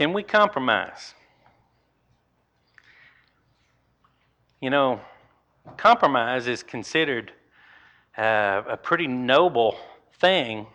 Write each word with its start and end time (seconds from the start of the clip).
Can 0.00 0.14
we 0.14 0.22
compromise? 0.22 1.12
You 4.62 4.70
know, 4.70 4.98
compromise 5.76 6.46
is 6.46 6.62
considered 6.62 7.32
uh, 8.16 8.62
a 8.66 8.78
pretty 8.78 9.06
noble 9.06 9.76
thing 10.18 10.66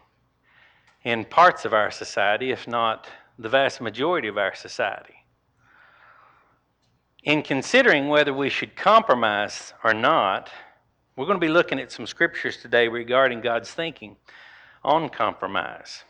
in 1.03 1.25
parts 1.25 1.65
of 1.65 1.73
our 1.73 1.89
society, 1.89 2.51
if 2.51 2.67
not 2.67 3.07
the 3.39 3.49
vast 3.49 3.81
majority 3.81 4.27
of 4.27 4.37
our 4.37 4.53
society. 4.53 5.15
In 7.23 7.41
considering 7.41 8.09
whether 8.09 8.31
we 8.31 8.51
should 8.51 8.75
compromise 8.75 9.73
or 9.83 9.95
not, 9.95 10.51
we're 11.15 11.25
going 11.25 11.39
to 11.39 11.47
be 11.47 11.51
looking 11.51 11.79
at 11.79 11.91
some 11.91 12.05
scriptures 12.05 12.57
today 12.57 12.87
regarding 12.87 13.41
God's 13.41 13.71
thinking 13.71 14.17
on 14.83 15.09
compromise. 15.09 16.03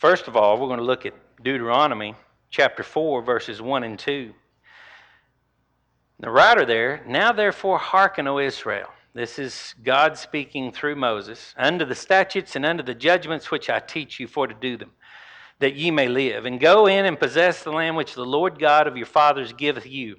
First 0.00 0.28
of 0.28 0.36
all, 0.36 0.58
we're 0.58 0.68
going 0.68 0.78
to 0.78 0.84
look 0.84 1.04
at 1.04 1.12
Deuteronomy 1.44 2.14
chapter 2.48 2.82
4, 2.82 3.20
verses 3.20 3.60
1 3.60 3.84
and 3.84 3.98
2. 3.98 4.32
The 6.20 6.30
writer 6.30 6.64
there, 6.64 7.04
now 7.06 7.32
therefore 7.32 7.76
hearken, 7.76 8.26
O 8.26 8.38
Israel. 8.38 8.88
This 9.12 9.38
is 9.38 9.74
God 9.84 10.16
speaking 10.16 10.72
through 10.72 10.96
Moses, 10.96 11.54
unto 11.54 11.84
the 11.84 11.94
statutes 11.94 12.56
and 12.56 12.64
unto 12.64 12.82
the 12.82 12.94
judgments 12.94 13.50
which 13.50 13.68
I 13.68 13.78
teach 13.78 14.18
you 14.18 14.26
for 14.26 14.46
to 14.46 14.54
do 14.54 14.78
them, 14.78 14.92
that 15.58 15.74
ye 15.74 15.90
may 15.90 16.08
live. 16.08 16.46
And 16.46 16.58
go 16.58 16.86
in 16.86 17.04
and 17.04 17.20
possess 17.20 17.62
the 17.62 17.70
land 17.70 17.94
which 17.94 18.14
the 18.14 18.24
Lord 18.24 18.58
God 18.58 18.86
of 18.86 18.96
your 18.96 19.04
fathers 19.04 19.52
giveth 19.52 19.86
you. 19.86 20.16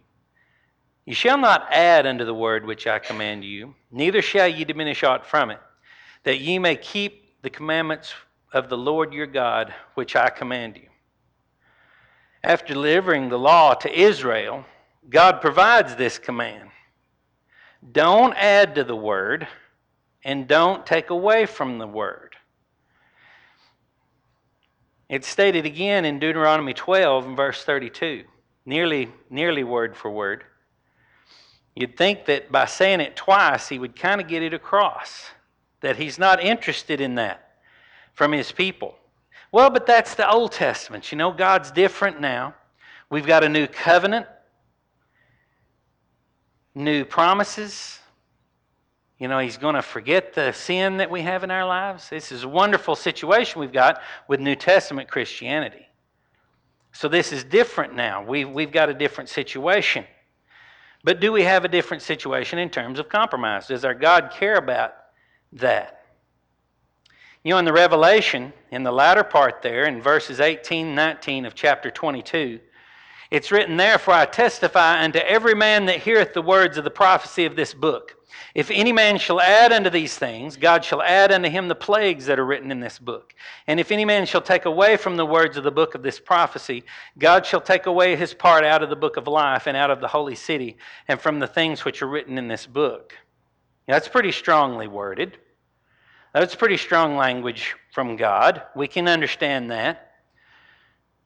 You 1.07 1.15
shall 1.15 1.39
not 1.39 1.65
add 1.73 2.05
unto 2.05 2.23
the 2.23 2.35
word 2.35 2.67
which 2.67 2.85
I 2.85 2.99
command 2.99 3.43
you, 3.43 3.73
neither 3.89 4.21
shall 4.21 4.47
ye 4.47 4.63
diminish 4.63 5.03
aught 5.03 5.25
from 5.25 5.49
it, 5.49 5.59
that 6.21 6.39
ye 6.39 6.59
may 6.59 6.75
keep 6.75 7.41
the 7.41 7.49
commandments 7.49 8.13
of 8.51 8.69
the 8.69 8.77
Lord 8.77 9.13
your 9.13 9.27
God 9.27 9.73
which 9.93 10.15
I 10.15 10.29
command 10.29 10.77
you. 10.77 10.87
After 12.43 12.73
delivering 12.73 13.29
the 13.29 13.39
law 13.39 13.73
to 13.75 13.99
Israel, 13.99 14.65
God 15.09 15.41
provides 15.41 15.95
this 15.95 16.17
command 16.17 16.69
don't 17.91 18.33
add 18.35 18.75
to 18.75 18.83
the 18.83 18.95
word 18.95 19.47
and 20.23 20.47
don't 20.47 20.85
take 20.85 21.09
away 21.09 21.47
from 21.47 21.79
the 21.79 21.87
word. 21.87 22.35
It's 25.09 25.27
stated 25.27 25.65
again 25.65 26.05
in 26.05 26.19
Deuteronomy 26.19 26.73
12 26.73 27.25
and 27.25 27.35
verse 27.35 27.63
32, 27.63 28.23
nearly, 28.65 29.09
nearly 29.29 29.63
word 29.63 29.97
for 29.97 30.11
word. 30.11 30.43
You'd 31.75 31.97
think 31.97 32.25
that 32.25 32.51
by 32.51 32.65
saying 32.65 33.01
it 33.01 33.15
twice, 33.15 33.67
he 33.67 33.79
would 33.79 33.95
kind 33.95 34.21
of 34.21 34.27
get 34.27 34.43
it 34.43 34.53
across 34.53 35.31
that 35.81 35.97
he's 35.97 36.19
not 36.19 36.43
interested 36.43 37.01
in 37.01 37.15
that 37.15 37.40
from 38.21 38.33
his 38.33 38.51
people. 38.51 38.93
Well, 39.51 39.71
but 39.71 39.87
that's 39.87 40.13
the 40.13 40.29
Old 40.29 40.51
Testament. 40.51 41.11
You 41.11 41.17
know, 41.17 41.31
God's 41.31 41.71
different 41.71 42.21
now. 42.21 42.53
We've 43.09 43.25
got 43.25 43.43
a 43.43 43.49
new 43.49 43.65
covenant, 43.65 44.27
new 46.75 47.03
promises. 47.03 47.97
You 49.17 49.27
know, 49.27 49.39
He's 49.39 49.57
going 49.57 49.73
to 49.73 49.81
forget 49.81 50.35
the 50.35 50.51
sin 50.51 50.97
that 50.97 51.09
we 51.09 51.23
have 51.23 51.43
in 51.43 51.49
our 51.49 51.65
lives. 51.65 52.09
This 52.11 52.31
is 52.31 52.43
a 52.43 52.47
wonderful 52.47 52.95
situation 52.95 53.59
we've 53.59 53.73
got 53.73 54.03
with 54.27 54.39
New 54.39 54.55
Testament 54.55 55.09
Christianity. 55.09 55.87
So 56.91 57.07
this 57.07 57.33
is 57.33 57.43
different 57.43 57.95
now. 57.95 58.23
We've, 58.23 58.47
we've 58.47 58.71
got 58.71 58.87
a 58.89 58.93
different 58.93 59.31
situation. 59.31 60.05
But 61.03 61.21
do 61.21 61.31
we 61.31 61.41
have 61.41 61.65
a 61.65 61.67
different 61.67 62.03
situation 62.03 62.59
in 62.59 62.69
terms 62.69 62.99
of 62.99 63.09
compromise? 63.09 63.65
Does 63.65 63.83
our 63.83 63.95
God 63.95 64.31
care 64.31 64.57
about 64.57 64.93
that? 65.53 66.00
You 67.43 67.51
know, 67.51 67.57
in 67.57 67.65
the 67.65 67.73
Revelation, 67.73 68.53
in 68.69 68.83
the 68.83 68.91
latter 68.91 69.23
part 69.23 69.63
there, 69.63 69.85
in 69.85 69.99
verses 69.99 70.39
18 70.39 70.93
19 70.93 71.45
of 71.45 71.55
chapter 71.55 71.89
22, 71.89 72.59
it's 73.31 73.51
written 73.51 73.77
Therefore 73.77 74.13
I 74.13 74.25
testify 74.25 75.03
unto 75.03 75.17
every 75.17 75.55
man 75.55 75.85
that 75.85 76.01
heareth 76.01 76.33
the 76.33 76.41
words 76.43 76.77
of 76.77 76.83
the 76.83 76.91
prophecy 76.91 77.45
of 77.45 77.55
this 77.55 77.73
book. 77.73 78.15
If 78.53 78.69
any 78.69 78.91
man 78.91 79.17
shall 79.17 79.41
add 79.41 79.71
unto 79.71 79.89
these 79.89 80.15
things, 80.17 80.55
God 80.55 80.85
shall 80.85 81.01
add 81.01 81.31
unto 81.31 81.49
him 81.49 81.67
the 81.67 81.75
plagues 81.75 82.27
that 82.27 82.37
are 82.37 82.45
written 82.45 82.69
in 82.71 82.79
this 82.79 82.99
book. 82.99 83.33
And 83.65 83.79
if 83.79 83.91
any 83.91 84.05
man 84.05 84.25
shall 84.27 84.41
take 84.41 84.65
away 84.65 84.95
from 84.95 85.15
the 85.15 85.25
words 85.25 85.57
of 85.57 85.63
the 85.63 85.71
book 85.71 85.95
of 85.95 86.03
this 86.03 86.19
prophecy, 86.19 86.83
God 87.17 87.45
shall 87.45 87.61
take 87.61 87.87
away 87.87 88.15
his 88.15 88.33
part 88.35 88.63
out 88.63 88.83
of 88.83 88.89
the 88.89 88.95
book 88.95 89.17
of 89.17 89.27
life 89.27 89.67
and 89.67 89.75
out 89.75 89.89
of 89.89 89.99
the 89.99 90.07
holy 90.07 90.35
city 90.35 90.77
and 91.07 91.19
from 91.19 91.39
the 91.39 91.47
things 91.47 91.85
which 91.85 92.01
are 92.01 92.07
written 92.07 92.37
in 92.37 92.47
this 92.47 92.67
book. 92.67 93.17
That's 93.87 94.07
pretty 94.07 94.31
strongly 94.31 94.87
worded. 94.87 95.37
That's 96.33 96.55
pretty 96.55 96.77
strong 96.77 97.17
language 97.17 97.75
from 97.93 98.15
God. 98.15 98.63
We 98.75 98.87
can 98.87 99.07
understand 99.07 99.71
that. 99.71 100.11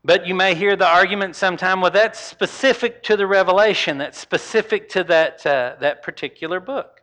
But 0.04 0.28
you 0.28 0.36
may 0.36 0.54
hear 0.54 0.76
the 0.76 0.88
argument 0.88 1.36
sometime, 1.36 1.82
well, 1.82 1.92
that's 1.92 2.20
specific 2.20 3.02
to 3.04 3.18
the 3.18 3.26
revelation, 3.26 3.98
that's 3.98 4.20
specific 4.20 4.88
to 4.90 5.04
that, 5.06 5.46
uh, 5.46 5.76
that 5.80 6.04
particular 6.04 6.60
book. 6.60 7.02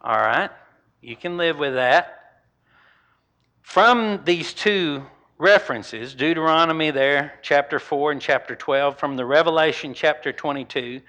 All 0.00 0.18
right, 0.18 0.50
you 1.00 1.14
can 1.14 1.36
live 1.36 1.58
with 1.58 1.74
that. 1.74 2.40
From 3.62 4.22
these 4.24 4.54
two 4.54 5.04
references, 5.38 6.14
Deuteronomy 6.14 6.90
there, 6.90 7.34
chapter 7.42 7.78
4 7.78 8.12
and 8.12 8.20
chapter 8.20 8.56
12, 8.56 8.98
from 8.98 9.16
the 9.16 9.24
Revelation, 9.24 9.94
chapter 9.94 10.32
22, 10.32 11.00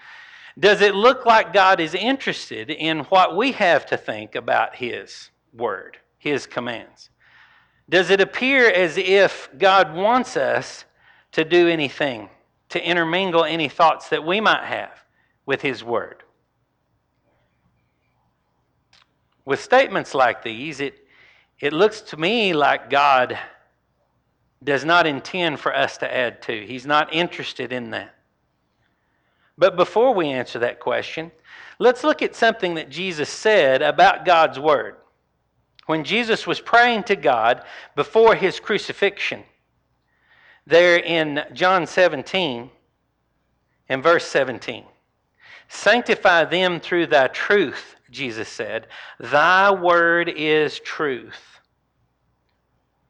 does 0.60 0.82
it 0.82 0.94
look 0.94 1.26
like 1.26 1.54
God 1.54 1.80
is 1.80 1.96
interested 1.96 2.70
in 2.70 3.00
what 3.06 3.36
we 3.36 3.54
have 3.54 3.88
to 3.88 3.98
think 3.98 4.36
about 4.36 4.76
His? 4.76 5.32
Word, 5.54 5.98
his 6.18 6.46
commands? 6.46 7.10
Does 7.90 8.12
it 8.12 8.22
appear 8.22 8.70
as 8.70 8.98
if 8.98 9.50
God 9.58 9.96
wants 9.96 10.38
us 10.38 10.86
to 11.32 11.44
do 11.44 11.68
anything, 11.68 12.30
to 12.70 12.84
intermingle 12.84 13.44
any 13.44 13.68
thoughts 13.68 14.10
that 14.10 14.24
we 14.24 14.40
might 14.40 14.64
have 14.64 14.92
with 15.46 15.62
his 15.62 15.84
word? 15.84 16.24
With 19.46 19.60
statements 19.60 20.14
like 20.14 20.44
these, 20.44 20.80
it, 20.80 21.08
it 21.60 21.74
looks 21.74 22.02
to 22.02 22.18
me 22.18 22.54
like 22.54 22.92
God 22.92 23.38
does 24.64 24.86
not 24.86 25.08
intend 25.08 25.60
for 25.60 25.76
us 25.76 25.98
to 25.98 26.16
add 26.16 26.42
to. 26.44 26.66
He's 26.66 26.86
not 26.86 27.12
interested 27.14 27.74
in 27.74 27.90
that. 27.92 28.14
But 29.58 29.76
before 29.76 30.14
we 30.14 30.28
answer 30.28 30.60
that 30.60 30.80
question, 30.80 31.32
let's 31.80 32.04
look 32.04 32.22
at 32.22 32.36
something 32.36 32.76
that 32.76 32.90
Jesus 32.90 33.30
said 33.30 33.82
about 33.82 34.26
God's 34.26 34.60
Word 34.60 34.98
when 35.90 36.04
Jesus 36.04 36.46
was 36.46 36.62
praying 36.62 37.02
to 37.06 37.16
God 37.16 37.64
before 37.96 38.36
his 38.36 38.60
crucifixion, 38.60 39.42
there 40.68 40.98
in 40.98 41.44
John 41.52 41.88
17 41.88 42.70
and 43.90 44.04
verse 44.04 44.28
17. 44.28 44.84
Sanctify 45.68 46.46
them 46.46 46.80
through 46.80 47.08
thy 47.08 47.26
truth, 47.30 47.96
Jesus 48.12 48.48
said. 48.48 48.86
Thy 49.20 49.72
word 49.72 50.30
is 50.30 50.80
truth. 50.82 51.60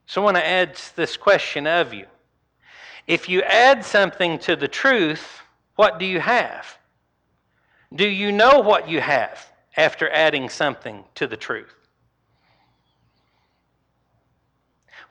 So 0.06 0.22
I 0.22 0.23
want 0.23 0.38
to 0.38 0.47
add 0.47 0.79
this 0.95 1.18
question 1.18 1.68
of 1.68 1.94
you. 1.94 2.06
If 3.07 3.28
you 3.28 3.41
add 3.41 3.84
something 3.84 4.39
to 4.39 4.56
the 4.56 4.69
truth, 4.69 5.41
what 5.75 6.00
do 6.00 6.06
you 6.06 6.22
have? 6.22 6.78
Do 7.94 8.07
you 8.07 8.31
know 8.31 8.62
what 8.62 8.88
you 8.88 9.01
have 9.01 9.51
after 9.75 10.09
adding 10.09 10.47
something 10.47 11.03
to 11.16 11.28
the 11.28 11.35
truth? 11.35 11.75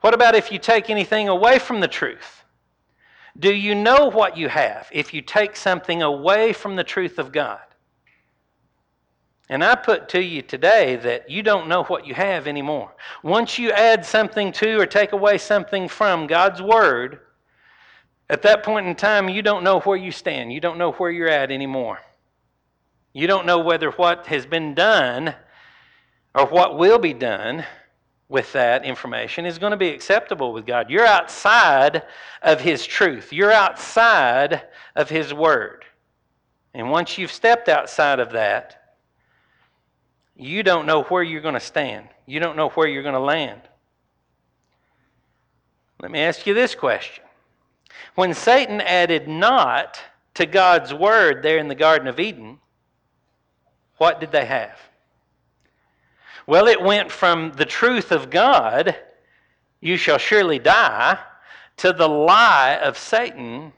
What 0.01 0.13
about 0.13 0.35
if 0.35 0.51
you 0.51 0.59
take 0.59 0.89
anything 0.89 1.27
away 1.27 1.59
from 1.59 1.79
the 1.79 1.87
truth? 1.87 2.43
Do 3.37 3.53
you 3.53 3.75
know 3.75 4.09
what 4.09 4.37
you 4.37 4.49
have 4.49 4.89
if 4.91 5.13
you 5.13 5.21
take 5.21 5.55
something 5.55 6.01
away 6.01 6.53
from 6.53 6.75
the 6.75 6.83
truth 6.83 7.19
of 7.19 7.31
God? 7.31 7.59
And 9.49 9.63
I 9.63 9.75
put 9.75 10.09
to 10.09 10.23
you 10.23 10.41
today 10.41 10.95
that 10.97 11.29
you 11.29 11.41
don't 11.41 11.67
know 11.67 11.83
what 11.83 12.05
you 12.05 12.13
have 12.13 12.47
anymore. 12.47 12.93
Once 13.23 13.57
you 13.57 13.71
add 13.71 14.05
something 14.05 14.51
to 14.53 14.79
or 14.79 14.85
take 14.85 15.11
away 15.11 15.39
something 15.39 15.87
from 15.87 16.27
God's 16.27 16.61
Word, 16.61 17.19
at 18.29 18.43
that 18.43 18.63
point 18.63 18.85
in 18.85 18.95
time, 18.95 19.27
you 19.27 19.41
don't 19.41 19.63
know 19.63 19.79
where 19.79 19.97
you 19.97 20.11
stand. 20.11 20.53
You 20.53 20.59
don't 20.59 20.77
know 20.77 20.91
where 20.91 21.09
you're 21.09 21.29
at 21.29 21.49
anymore. 21.49 21.99
You 23.11 23.25
don't 23.25 23.47
know 23.47 23.59
whether 23.59 23.89
what 23.89 24.27
has 24.27 24.45
been 24.45 24.75
done 24.75 25.33
or 26.35 26.45
what 26.45 26.77
will 26.77 26.99
be 26.99 27.13
done 27.13 27.65
with 28.29 28.53
that 28.53 28.85
information 28.85 29.45
is 29.45 29.57
going 29.57 29.71
to 29.71 29.77
be 29.77 29.89
acceptable 29.89 30.53
with 30.53 30.65
God. 30.65 30.89
You're 30.89 31.05
outside 31.05 32.03
of 32.41 32.61
His 32.61 32.85
truth, 32.85 33.33
you're 33.33 33.51
outside 33.51 34.67
of 34.95 35.09
His 35.09 35.33
Word. 35.33 35.83
And 36.73 36.91
once 36.91 37.17
you've 37.17 37.31
stepped 37.31 37.67
outside 37.67 38.19
of 38.19 38.31
that, 38.33 38.95
you 40.35 40.63
don't 40.63 40.85
know 40.85 41.03
where 41.03 41.23
you're 41.23 41.41
going 41.41 41.55
to 41.55 41.59
stand, 41.59 42.07
you 42.25 42.39
don't 42.39 42.55
know 42.55 42.69
where 42.69 42.87
you're 42.87 43.03
going 43.03 43.13
to 43.13 43.19
land. 43.19 43.61
Let 46.01 46.11
me 46.11 46.19
ask 46.19 46.47
you 46.47 46.53
this 46.53 46.75
question. 46.75 47.25
When 48.15 48.33
Satan 48.33 48.79
added 48.79 49.27
not 49.27 49.99
to 50.35 50.45
God's 50.45 50.93
word 50.93 51.43
there 51.43 51.57
in 51.57 51.67
the 51.67 51.75
Garden 51.75 52.07
of 52.07 52.19
Eden, 52.19 52.59
what 53.97 54.21
did 54.21 54.31
they 54.31 54.45
have? 54.45 54.79
Well, 56.49 56.65
it 56.65 56.81
went 56.81 57.11
from 57.11 57.51
the 57.51 57.65
truth 57.65 58.11
of 58.11 58.31
God, 58.31 58.95
you 59.81 59.97
shall 59.97 60.17
surely 60.17 60.57
die, 60.57 61.19
to 61.77 61.93
the 61.93 62.09
lie 62.09 62.79
of 62.81 62.97
Satan, 62.97 63.71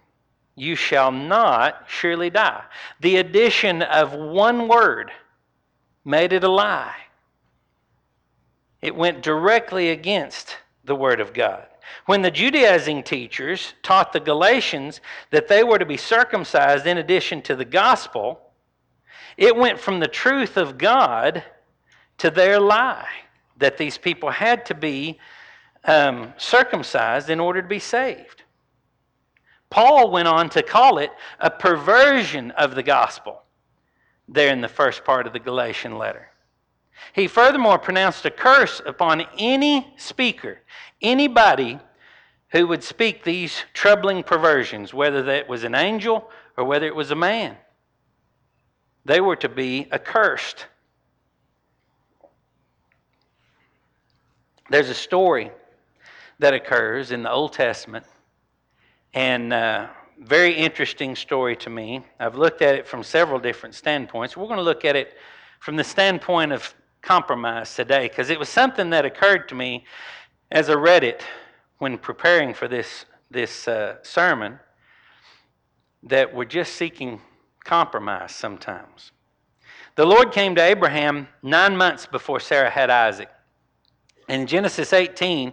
you 0.56 0.77
shall 0.77 1.12
not 1.12 1.83
surely 1.89 2.29
die. 2.29 2.63
The 3.01 3.18
addition 3.18 3.81
of 3.81 4.13
one 4.13 4.69
word 4.69 5.12
made 6.06 6.31
it 6.31 6.45
a 6.45 6.50
lie. 6.50 6.95
It 8.81 8.95
went 8.95 9.21
directly 9.21 9.89
against 9.89 10.56
the 10.85 10.95
Word 10.95 11.19
of 11.19 11.33
God. 11.33 11.67
When 12.06 12.21
the 12.21 12.31
Judaizing 12.31 13.03
teachers 13.03 13.74
taught 13.83 14.13
the 14.13 14.21
Galatians 14.21 15.01
that 15.31 15.50
they 15.50 15.65
were 15.65 15.77
to 15.77 15.85
be 15.85 15.97
circumcised 15.97 16.88
in 16.88 17.00
addition 17.00 17.41
to 17.41 17.56
the 17.57 17.65
gospel, 17.65 18.39
it 19.35 19.57
went 19.57 19.77
from 19.77 20.00
the 20.00 20.07
truth 20.07 20.56
of 20.56 20.77
God 20.77 21.44
to 22.21 22.29
their 22.29 22.59
lie 22.59 23.09
that 23.57 23.77
these 23.77 23.97
people 23.97 24.29
had 24.29 24.63
to 24.68 24.75
be 24.75 25.18
um, 25.85 26.31
circumcised 26.38 27.31
in 27.31 27.39
order 27.39 27.63
to 27.63 27.68
be 27.68 27.79
saved. 27.79 28.44
Paul 29.71 30.12
went 30.12 30.27
on 30.27 30.47
to 30.51 30.62
call 30.62 31.00
it 31.00 31.09
a 31.39 31.50
perversion 31.50 32.51
of 32.51 32.75
the 32.75 32.83
gospel 32.83 33.41
there 34.27 34.53
in 34.53 34.62
the 34.62 34.68
first 34.68 35.03
part 35.03 35.25
of 35.25 35.33
the 35.33 35.39
Galatian 35.39 35.97
letter. 35.97 36.27
He 37.13 37.27
furthermore 37.27 37.79
pronounced 37.79 38.24
a 38.25 38.29
curse 38.29 38.83
upon 38.85 39.25
any 39.39 39.91
speaker, 39.97 40.59
anybody 41.01 41.79
who 42.50 42.67
would 42.67 42.83
speak 42.83 43.24
these 43.24 43.63
troubling 43.74 44.21
perversions, 44.21 44.94
whether 44.94 45.24
that 45.24 45.50
was 45.50 45.63
an 45.63 45.74
angel 45.74 46.29
or 46.56 46.65
whether 46.65 46.85
it 46.85 46.95
was 46.95 47.09
a 47.09 47.15
man. 47.15 47.57
They 49.06 49.21
were 49.21 49.38
to 49.38 49.50
be 49.50 49.88
accursed. 49.91 50.67
There's 54.71 54.89
a 54.89 54.95
story 54.95 55.51
that 56.39 56.53
occurs 56.53 57.12
in 57.12 57.23
the 57.23 57.29
Old 57.29 57.51
Testament, 57.51 58.06
and 59.13 59.51
uh, 59.51 59.88
very 60.18 60.56
interesting 60.56 61.13
story 61.13 61.57
to 61.57 61.69
me. 61.69 62.06
I've 62.21 62.38
looked 62.38 62.62
at 62.62 62.75
it 62.75 62.88
from 62.88 63.03
several 63.03 63.38
different 63.38 63.75
standpoints. 63.75 64.38
We're 64.38 64.45
going 64.45 64.59
to 64.59 64.63
look 64.63 64.85
at 64.85 64.95
it 64.95 65.18
from 65.59 65.75
the 65.75 65.83
standpoint 65.83 66.53
of 66.53 66.73
compromise 67.01 67.75
today 67.75 68.07
because 68.07 68.29
it 68.29 68.39
was 68.39 68.47
something 68.47 68.89
that 68.91 69.03
occurred 69.03 69.50
to 69.50 69.56
me 69.56 69.83
as 70.51 70.69
I 70.69 70.75
read 70.75 71.03
it 71.03 71.21
when 71.79 71.97
preparing 71.97 72.53
for 72.53 72.69
this, 72.69 73.03
this 73.29 73.67
uh, 73.67 74.01
sermon 74.03 74.57
that 76.03 76.33
we're 76.33 76.45
just 76.45 76.77
seeking 76.77 77.19
compromise 77.65 78.33
sometimes. 78.33 79.12
The 79.97 80.06
Lord 80.06 80.31
came 80.31 80.56
to 80.56 80.63
Abraham 80.63 81.27
nine 81.44 81.75
months 81.75 82.06
before 82.06 82.39
Sarah 82.39 82.69
had 82.69 82.89
Isaac. 82.89 83.27
In 84.27 84.47
Genesis 84.47 84.94
18, 84.94 85.51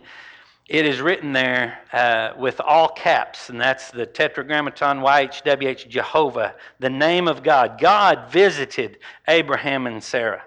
it 0.69 0.85
is 0.85 1.00
written 1.00 1.32
there 1.32 1.79
uh, 1.93 2.38
with 2.38 2.61
all 2.61 2.88
caps, 2.88 3.49
and 3.49 3.59
that's 3.59 3.91
the 3.91 4.05
Tetragrammaton 4.05 5.00
YHWH 5.00 5.88
Jehovah, 5.88 6.55
the 6.79 6.91
name 6.91 7.26
of 7.26 7.43
God. 7.43 7.81
God 7.81 8.31
visited 8.31 8.99
Abraham 9.26 9.87
and 9.87 10.03
Sarah. 10.03 10.44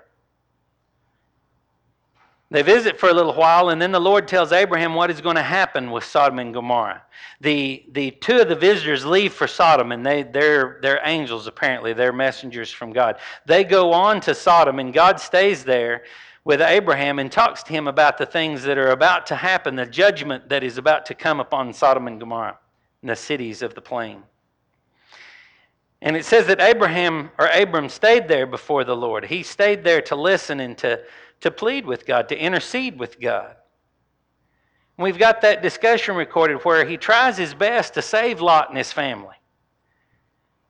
They 2.52 2.62
visit 2.62 3.00
for 3.00 3.10
a 3.10 3.14
little 3.14 3.34
while, 3.34 3.70
and 3.70 3.82
then 3.82 3.94
the 3.94 4.00
Lord 4.00 4.28
tells 4.28 4.52
Abraham 4.52 4.94
what 4.94 5.10
is 5.10 5.22
going 5.22 5.38
to 5.38 5.42
happen 5.42 5.90
with 5.90 6.04
Sodom 6.04 6.38
and 6.38 6.54
Gomorrah. 6.54 7.02
The, 7.40 7.86
the 7.94 8.12
two 8.12 8.42
of 8.42 8.50
the 8.50 8.58
visitors 8.58 9.06
leave 9.06 9.34
for 9.34 9.48
Sodom, 9.48 9.94
and 9.94 10.06
they, 10.06 10.24
they're, 10.24 10.78
they're 10.82 11.00
angels, 11.06 11.48
apparently. 11.48 11.94
They're 11.94 12.12
messengers 12.12 12.70
from 12.70 12.92
God. 12.92 13.20
They 13.46 13.64
go 13.64 13.94
on 13.94 14.20
to 14.22 14.36
Sodom, 14.36 14.80
and 14.80 14.94
God 14.94 15.20
stays 15.20 15.64
there 15.64 16.04
with 16.44 16.62
Abraham 16.62 17.20
and 17.20 17.32
talks 17.32 17.64
to 17.64 17.72
him 17.72 17.88
about 17.88 18.18
the 18.18 18.26
things 18.26 18.64
that 18.64 18.78
are 18.78 18.92
about 18.92 19.28
to 19.28 19.36
happen, 19.36 19.76
the 19.76 19.86
judgment 19.86 20.50
that 20.50 20.64
is 20.64 20.78
about 20.78 21.06
to 21.08 21.14
come 21.14 21.40
upon 21.40 21.74
Sodom 21.74 22.08
and 22.08 22.20
Gomorrah, 22.20 22.58
and 23.02 23.10
the 23.10 23.16
cities 23.16 23.62
of 23.62 23.76
the 23.76 23.82
plain. 23.82 24.24
And 26.02 26.16
it 26.16 26.26
says 26.26 26.48
that 26.48 26.60
Abraham 26.60 27.30
or 27.38 27.48
Abram 27.48 27.88
stayed 27.90 28.28
there 28.28 28.48
before 28.48 28.84
the 28.84 28.96
Lord. 28.96 29.26
He 29.26 29.44
stayed 29.44 29.84
there 29.84 30.02
to 30.02 30.16
listen 30.16 30.60
and 30.60 30.78
to 30.80 31.02
to 31.42 31.52
plead 31.52 31.86
with 31.86 32.06
God, 32.06 32.30
to 32.30 32.38
intercede 32.38 32.98
with 32.98 33.20
God. 33.20 33.56
We've 34.98 35.18
got 35.18 35.42
that 35.42 35.64
discussion 35.64 36.16
recorded 36.16 36.64
where 36.64 36.86
he 36.86 36.98
tries 36.98 37.38
his 37.38 37.54
best 37.54 37.96
to 37.96 38.02
save 38.02 38.40
Lot 38.40 38.70
and 38.70 38.78
his 38.78 38.94
family. 38.94 39.36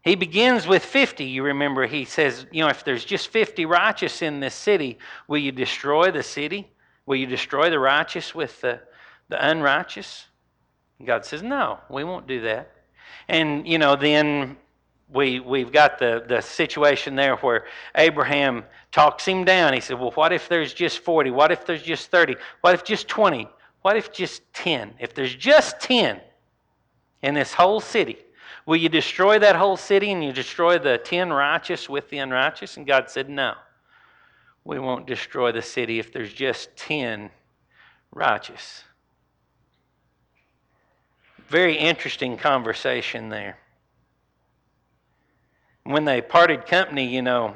He 0.04 0.16
begins 0.16 0.66
with 0.68 0.84
50. 0.84 1.24
You 1.24 1.44
remember, 1.44 1.86
he 1.86 2.06
says, 2.06 2.48
You 2.52 2.64
know, 2.64 2.70
if 2.70 2.84
there's 2.84 3.06
just 3.06 3.28
50 3.28 3.66
righteous 3.66 4.22
in 4.22 4.40
this 4.40 4.56
city, 4.56 4.98
will 5.28 5.38
you 5.38 5.52
destroy 5.52 6.12
the 6.12 6.24
city? 6.24 6.72
Will 7.06 7.18
you 7.18 7.28
destroy 7.28 7.70
the 7.70 7.80
righteous 7.80 8.34
with 8.34 8.60
the, 8.62 8.80
the 9.30 9.50
unrighteous? 9.50 10.26
God 11.06 11.26
says, 11.26 11.44
No, 11.44 11.80
we 11.90 12.04
won't 12.04 12.28
do 12.28 12.42
that. 12.42 12.72
And, 13.28 13.68
you 13.68 13.78
know, 13.78 13.96
then 13.96 14.58
we, 15.14 15.40
we've 15.40 15.72
got 15.72 16.00
the, 16.00 16.24
the 16.28 16.42
situation 16.42 17.16
there 17.16 17.36
where 17.38 17.66
Abraham 17.96 18.64
talks 18.92 19.26
him 19.26 19.44
down. 19.44 19.74
He 19.74 19.82
said, 19.82 20.00
Well, 20.00 20.12
what 20.12 20.34
if 20.34 20.50
there's 20.50 20.74
just 20.74 21.00
40? 21.00 21.30
What 21.30 21.52
if 21.52 21.66
there's 21.66 21.84
just 21.84 22.10
30? 22.10 22.36
What 22.62 22.74
if 22.74 22.84
just 22.84 23.08
20? 23.08 23.48
What 23.84 23.98
if 23.98 24.12
just 24.12 24.42
10? 24.54 24.96
If 25.00 25.14
there's 25.14 25.36
just 25.36 25.80
10 25.80 26.20
in 27.22 27.34
this 27.34 27.54
whole 27.54 27.80
city, 27.80 28.18
will 28.66 28.78
you 28.78 28.90
destroy 28.90 29.40
that 29.40 29.56
whole 29.56 29.78
city 29.78 30.12
and 30.12 30.24
you 30.24 30.32
destroy 30.32 30.78
the 30.78 30.98
10 30.98 31.32
righteous 31.32 31.90
with 31.90 32.10
the 32.10 32.20
unrighteous? 32.20 32.78
And 32.78 32.86
God 32.88 33.10
said, 33.10 33.30
No. 33.30 33.54
We 34.64 34.78
won't 34.78 35.08
destroy 35.08 35.52
the 35.52 35.62
city 35.62 35.98
if 35.98 36.14
there's 36.14 36.34
just 36.34 36.76
10 36.78 37.32
righteous. 38.12 38.84
Very 41.48 41.76
interesting 41.76 42.38
conversation 42.38 43.30
there 43.30 43.58
when 45.84 46.06
they 46.06 46.22
parted 46.22 46.66
company, 46.66 47.08
you 47.08 47.22
know, 47.22 47.56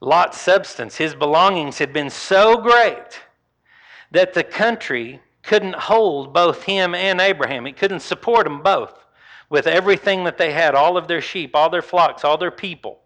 Lot's 0.00 0.40
substance, 0.40 0.96
his 0.96 1.14
belongings 1.14 1.78
had 1.78 1.92
been 1.92 2.10
so 2.10 2.56
great 2.56 3.20
that 4.10 4.34
the 4.34 4.44
country 4.44 5.20
couldn't 5.42 5.74
hold 5.74 6.32
both 6.32 6.64
him 6.64 6.94
and 6.94 7.20
Abraham. 7.20 7.66
It 7.66 7.76
couldn't 7.76 8.00
support 8.00 8.44
them 8.44 8.62
both 8.62 9.01
with 9.52 9.66
everything 9.66 10.24
that 10.24 10.38
they 10.38 10.50
had 10.50 10.74
all 10.74 10.96
of 10.96 11.06
their 11.06 11.20
sheep, 11.20 11.54
all 11.54 11.68
their 11.68 11.82
flocks, 11.82 12.24
all 12.24 12.38
their 12.38 12.50
people. 12.50 13.00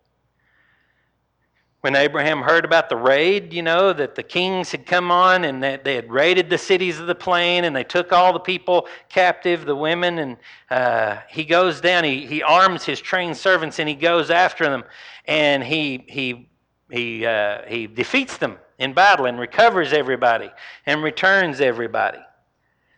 When 1.80 1.96
Abraham 1.96 2.40
heard 2.40 2.64
about 2.64 2.88
the 2.88 2.96
raid, 2.96 3.52
you 3.52 3.62
know, 3.62 3.92
that 3.92 4.14
the 4.14 4.22
kings 4.22 4.70
had 4.70 4.86
come 4.86 5.10
on 5.10 5.42
and 5.42 5.60
that 5.64 5.82
they 5.82 5.96
had 5.96 6.08
raided 6.08 6.48
the 6.48 6.56
cities 6.56 7.00
of 7.00 7.08
the 7.08 7.16
plain 7.16 7.64
and 7.64 7.74
they 7.74 7.82
took 7.82 8.12
all 8.12 8.32
the 8.32 8.38
people 8.38 8.86
captive, 9.08 9.64
the 9.64 9.74
women, 9.74 10.20
and 10.20 10.36
uh, 10.70 11.16
he 11.28 11.44
goes 11.44 11.80
down, 11.80 12.04
he, 12.04 12.24
he 12.26 12.44
arms 12.44 12.84
his 12.84 13.00
trained 13.00 13.36
servants 13.36 13.80
and 13.80 13.88
he 13.88 13.96
goes 13.96 14.30
after 14.30 14.70
them 14.70 14.84
and 15.26 15.64
he, 15.64 16.04
he, 16.06 16.48
he, 16.92 17.26
uh, 17.26 17.62
he 17.66 17.88
defeats 17.88 18.36
them 18.36 18.56
in 18.78 18.92
battle 18.92 19.26
and 19.26 19.40
recovers 19.40 19.92
everybody 19.92 20.52
and 20.86 21.02
returns 21.02 21.60
everybody. 21.60 22.20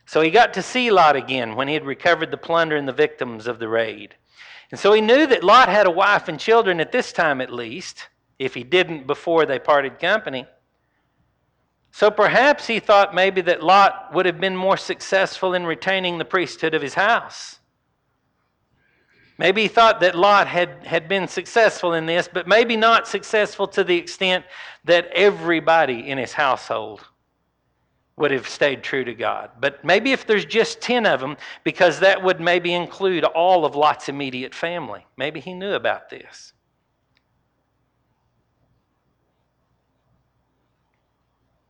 So 0.09 0.21
he 0.21 0.31
got 0.31 0.55
to 0.55 0.63
see 0.63 0.89
Lot 0.89 1.15
again 1.15 1.53
when 1.53 1.67
he 1.67 1.75
had 1.75 1.85
recovered 1.85 2.31
the 2.31 2.37
plunder 2.37 2.75
and 2.75 2.87
the 2.87 2.91
victims 2.91 3.45
of 3.45 3.59
the 3.59 3.67
raid. 3.67 4.15
And 4.71 4.79
so 4.79 4.91
he 4.91 5.01
knew 5.01 5.27
that 5.27 5.43
Lot 5.43 5.69
had 5.69 5.85
a 5.85 5.91
wife 5.91 6.27
and 6.27 6.39
children 6.39 6.79
at 6.79 6.91
this 6.91 7.13
time 7.13 7.41
at 7.41 7.53
least 7.53 8.07
if 8.39 8.55
he 8.55 8.63
didn't 8.63 9.05
before 9.05 9.45
they 9.45 9.59
parted 9.59 9.99
company. 9.99 10.47
So 11.91 12.09
perhaps 12.09 12.65
he 12.65 12.79
thought 12.79 13.13
maybe 13.13 13.41
that 13.41 13.61
Lot 13.61 14.11
would 14.11 14.25
have 14.25 14.39
been 14.39 14.55
more 14.55 14.77
successful 14.77 15.53
in 15.53 15.67
retaining 15.67 16.17
the 16.17 16.25
priesthood 16.25 16.73
of 16.73 16.81
his 16.81 16.95
house. 16.95 17.59
Maybe 19.37 19.61
he 19.61 19.67
thought 19.67 19.99
that 19.99 20.15
Lot 20.15 20.47
had, 20.47 20.87
had 20.87 21.07
been 21.07 21.27
successful 21.27 21.93
in 21.93 22.07
this, 22.07 22.27
but 22.27 22.47
maybe 22.47 22.75
not 22.75 23.07
successful 23.07 23.67
to 23.67 23.83
the 23.83 23.97
extent 23.97 24.43
that 24.85 25.05
everybody 25.13 26.09
in 26.09 26.17
his 26.17 26.33
household 26.33 27.05
would 28.19 28.31
have 28.31 28.49
stayed 28.49 28.83
true 28.83 29.05
to 29.05 29.13
God. 29.13 29.49
But 29.61 29.83
maybe 29.85 30.11
if 30.11 30.27
there's 30.27 30.43
just 30.43 30.81
10 30.81 31.05
of 31.05 31.21
them, 31.21 31.37
because 31.63 32.01
that 32.01 32.21
would 32.21 32.41
maybe 32.41 32.73
include 32.73 33.23
all 33.23 33.63
of 33.63 33.77
Lot's 33.77 34.09
immediate 34.09 34.53
family. 34.53 35.05
Maybe 35.15 35.39
he 35.39 35.53
knew 35.53 35.71
about 35.71 36.09
this. 36.09 36.51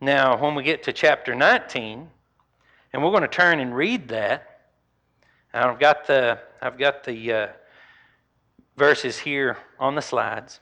Now, 0.01 0.41
when 0.41 0.55
we 0.55 0.63
get 0.63 0.81
to 0.83 0.93
chapter 0.93 1.35
19, 1.35 2.09
and 2.93 3.03
we're 3.03 3.11
going 3.11 3.21
to 3.21 3.27
turn 3.27 3.59
and 3.59 3.75
read 3.75 4.07
that, 4.07 4.61
I've 5.53 5.79
got 5.79 6.07
the, 6.07 6.39
I've 6.63 6.79
got 6.79 7.03
the 7.03 7.31
uh, 7.31 7.47
verses 8.75 9.19
here 9.19 9.55
on 9.79 9.93
the 9.93 10.01
slides. 10.01 10.61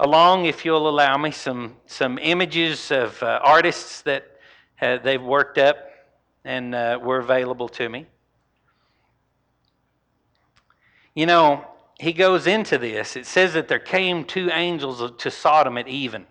Along, 0.00 0.46
if 0.46 0.64
you'll 0.64 0.88
allow 0.88 1.18
me, 1.18 1.30
some, 1.30 1.76
some 1.84 2.18
images 2.18 2.90
of 2.90 3.22
uh, 3.22 3.40
artists 3.42 4.00
that 4.02 4.33
uh, 4.84 4.98
they've 4.98 5.22
worked 5.22 5.56
up 5.56 5.76
and 6.44 6.74
uh, 6.74 6.98
were 7.02 7.18
available 7.18 7.68
to 7.70 7.88
me. 7.88 8.06
You 11.14 11.26
know, 11.26 11.64
he 11.98 12.12
goes 12.12 12.46
into 12.46 12.76
this. 12.76 13.16
It 13.16 13.24
says 13.24 13.54
that 13.54 13.68
there 13.68 13.78
came 13.78 14.24
two 14.24 14.50
angels 14.52 15.12
to 15.16 15.30
Sodom 15.30 15.78
at 15.78 15.88
even. 15.88 16.26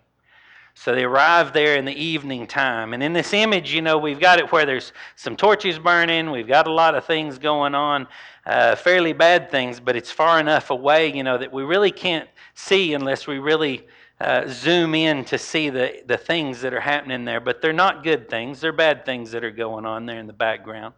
So 0.75 0.93
they 0.93 1.03
arrive 1.03 1.53
there 1.53 1.77
in 1.77 1.85
the 1.85 1.93
evening 1.93 2.47
time. 2.47 2.93
And 2.93 3.01
in 3.01 3.13
this 3.13 3.33
image, 3.33 3.73
you 3.73 3.81
know, 3.81 3.97
we've 3.97 4.19
got 4.19 4.39
it 4.39 4.51
where 4.51 4.65
there's 4.65 4.91
some 5.15 5.35
torches 5.35 5.79
burning, 5.79 6.31
we've 6.31 6.47
got 6.47 6.67
a 6.67 6.71
lot 6.71 6.95
of 6.95 7.05
things 7.05 7.37
going 7.37 7.75
on, 7.75 8.07
uh, 8.45 8.75
fairly 8.75 9.13
bad 9.13 9.51
things, 9.51 9.79
but 9.79 9.95
it's 9.95 10.11
far 10.11 10.39
enough 10.39 10.71
away, 10.71 11.13
you 11.13 11.23
know, 11.23 11.37
that 11.37 11.51
we 11.53 11.63
really 11.63 11.91
can't 11.91 12.27
see 12.55 12.93
unless 12.93 13.27
we 13.27 13.39
really 13.39 13.87
uh, 14.23 14.47
zoom 14.47 14.95
in 14.95 15.25
to 15.25 15.37
see 15.37 15.69
the, 15.69 16.01
the 16.05 16.17
things 16.17 16.61
that 16.61 16.73
are 16.73 16.79
happening 16.79 17.25
there. 17.25 17.39
But 17.39 17.61
they're 17.61 17.73
not 17.73 18.03
good 18.03 18.29
things, 18.29 18.61
they're 18.61 18.71
bad 18.71 19.05
things 19.05 19.31
that 19.31 19.43
are 19.43 19.51
going 19.51 19.85
on 19.85 20.05
there 20.05 20.19
in 20.19 20.27
the 20.27 20.33
background. 20.33 20.93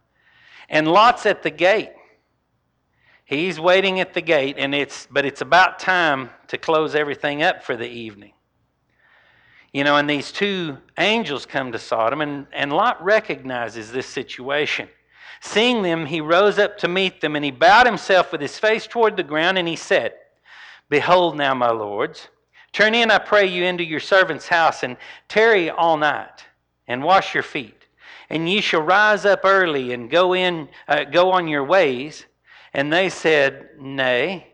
And 0.68 0.88
Lot's 0.88 1.26
at 1.26 1.42
the 1.42 1.50
gate. 1.50 1.90
He's 3.24 3.58
waiting 3.58 3.98
at 3.98 4.14
the 4.14 4.20
gate, 4.20 4.54
and 4.56 4.72
it's 4.72 5.08
but 5.10 5.24
it's 5.24 5.40
about 5.40 5.80
time 5.80 6.30
to 6.46 6.58
close 6.58 6.94
everything 6.94 7.42
up 7.42 7.64
for 7.64 7.76
the 7.76 7.88
evening. 7.88 8.32
You 9.72 9.82
know, 9.82 9.96
and 9.96 10.08
these 10.08 10.30
two 10.30 10.78
angels 10.96 11.44
come 11.44 11.72
to 11.72 11.78
Sodom, 11.78 12.20
and, 12.20 12.46
and 12.52 12.72
Lot 12.72 13.02
recognizes 13.04 13.90
this 13.90 14.06
situation. 14.06 14.88
Seeing 15.40 15.82
them, 15.82 16.06
he 16.06 16.20
rose 16.20 16.58
up 16.58 16.78
to 16.78 16.88
meet 16.88 17.20
them, 17.20 17.36
and 17.36 17.44
he 17.44 17.50
bowed 17.50 17.84
himself 17.84 18.32
with 18.32 18.40
his 18.40 18.58
face 18.58 18.86
toward 18.86 19.16
the 19.16 19.22
ground, 19.22 19.58
and 19.58 19.68
he 19.68 19.76
said, 19.76 20.14
Behold 20.88 21.36
now, 21.36 21.52
my 21.52 21.70
lords, 21.70 22.28
turn 22.76 22.94
in, 22.94 23.10
I 23.10 23.18
pray 23.18 23.46
you, 23.46 23.64
into 23.64 23.84
your 23.84 24.00
servant's 24.00 24.48
house, 24.48 24.82
and 24.82 24.98
tarry 25.28 25.70
all 25.70 25.96
night, 25.96 26.44
and 26.86 27.02
wash 27.02 27.32
your 27.32 27.42
feet. 27.42 27.86
And 28.28 28.46
ye 28.48 28.60
shall 28.60 28.82
rise 28.82 29.24
up 29.24 29.40
early 29.44 29.94
and 29.94 30.10
go 30.10 30.34
in, 30.34 30.68
uh, 30.86 31.04
go 31.04 31.30
on 31.32 31.48
your 31.48 31.64
ways. 31.64 32.26
And 32.74 32.92
they 32.92 33.08
said, 33.08 33.70
Nay, 33.78 34.48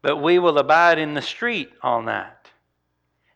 but 0.00 0.16
we 0.16 0.40
will 0.40 0.58
abide 0.58 0.98
in 0.98 1.14
the 1.14 1.22
street 1.22 1.70
all 1.82 2.02
night. 2.02 2.32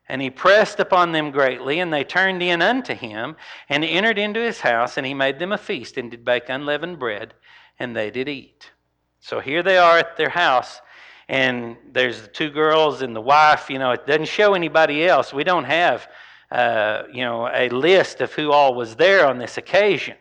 And 0.08 0.20
he 0.20 0.30
pressed 0.30 0.80
upon 0.80 1.12
them 1.12 1.30
greatly, 1.30 1.78
and 1.78 1.92
they 1.92 2.02
turned 2.02 2.42
in 2.42 2.62
unto 2.62 2.94
him, 2.94 3.36
and 3.68 3.84
entered 3.84 4.18
into 4.18 4.40
his 4.40 4.60
house, 4.60 4.96
and 4.96 5.06
he 5.06 5.14
made 5.14 5.38
them 5.38 5.52
a 5.52 5.58
feast, 5.58 5.96
and 5.96 6.10
did 6.10 6.24
bake 6.24 6.48
unleavened 6.48 6.98
bread, 6.98 7.34
and 7.78 7.94
they 7.94 8.10
did 8.10 8.28
eat. 8.28 8.72
So 9.20 9.38
here 9.38 9.62
they 9.62 9.78
are 9.78 9.98
at 9.98 10.16
their 10.16 10.30
house, 10.30 10.80
and 11.28 11.76
there's 11.92 12.22
the 12.22 12.28
two 12.28 12.50
girls 12.50 13.02
and 13.02 13.14
the 13.14 13.20
wife. 13.20 13.68
You 13.68 13.78
know, 13.78 13.92
it 13.92 14.06
doesn't 14.06 14.28
show 14.28 14.54
anybody 14.54 15.06
else. 15.06 15.32
We 15.32 15.44
don't 15.44 15.64
have, 15.64 16.08
uh, 16.50 17.04
you 17.12 17.22
know, 17.22 17.48
a 17.52 17.68
list 17.68 18.20
of 18.20 18.32
who 18.32 18.52
all 18.52 18.74
was 18.74 18.96
there 18.96 19.26
on 19.26 19.38
this 19.38 19.58
occasion. 19.58 20.16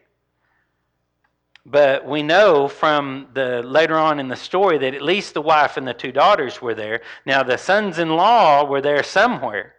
But 1.65 2.07
we 2.07 2.21
know 2.21 2.67
from 2.67 3.29
the 3.33 3.63
later 3.63 3.97
on 3.97 4.19
in 4.19 4.27
the 4.27 4.35
story 4.35 4.77
that 4.77 4.93
at 4.93 5.01
least 5.01 5.33
the 5.33 5.41
wife 5.41 5.77
and 5.77 5.87
the 5.87 5.93
two 5.93 6.11
daughters 6.11 6.61
were 6.61 6.75
there. 6.75 7.01
Now 7.25 7.41
the 7.41 7.57
sons-in-law 7.57 8.65
were 8.65 8.81
there 8.81 9.01
somewhere 9.01 9.73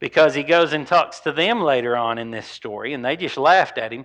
because 0.00 0.34
he 0.34 0.42
goes 0.42 0.72
and 0.72 0.86
talks 0.86 1.20
to 1.20 1.32
them 1.32 1.62
later 1.62 1.96
on 1.96 2.18
in 2.18 2.30
this 2.30 2.46
story, 2.46 2.94
and 2.94 3.04
they 3.04 3.16
just 3.16 3.36
laughed 3.36 3.78
at 3.78 3.92
him 3.92 4.04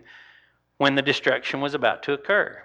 when 0.77 0.95
the 0.95 1.01
destruction 1.01 1.61
was 1.61 1.73
about 1.73 2.03
to 2.03 2.13
occur. 2.13 2.61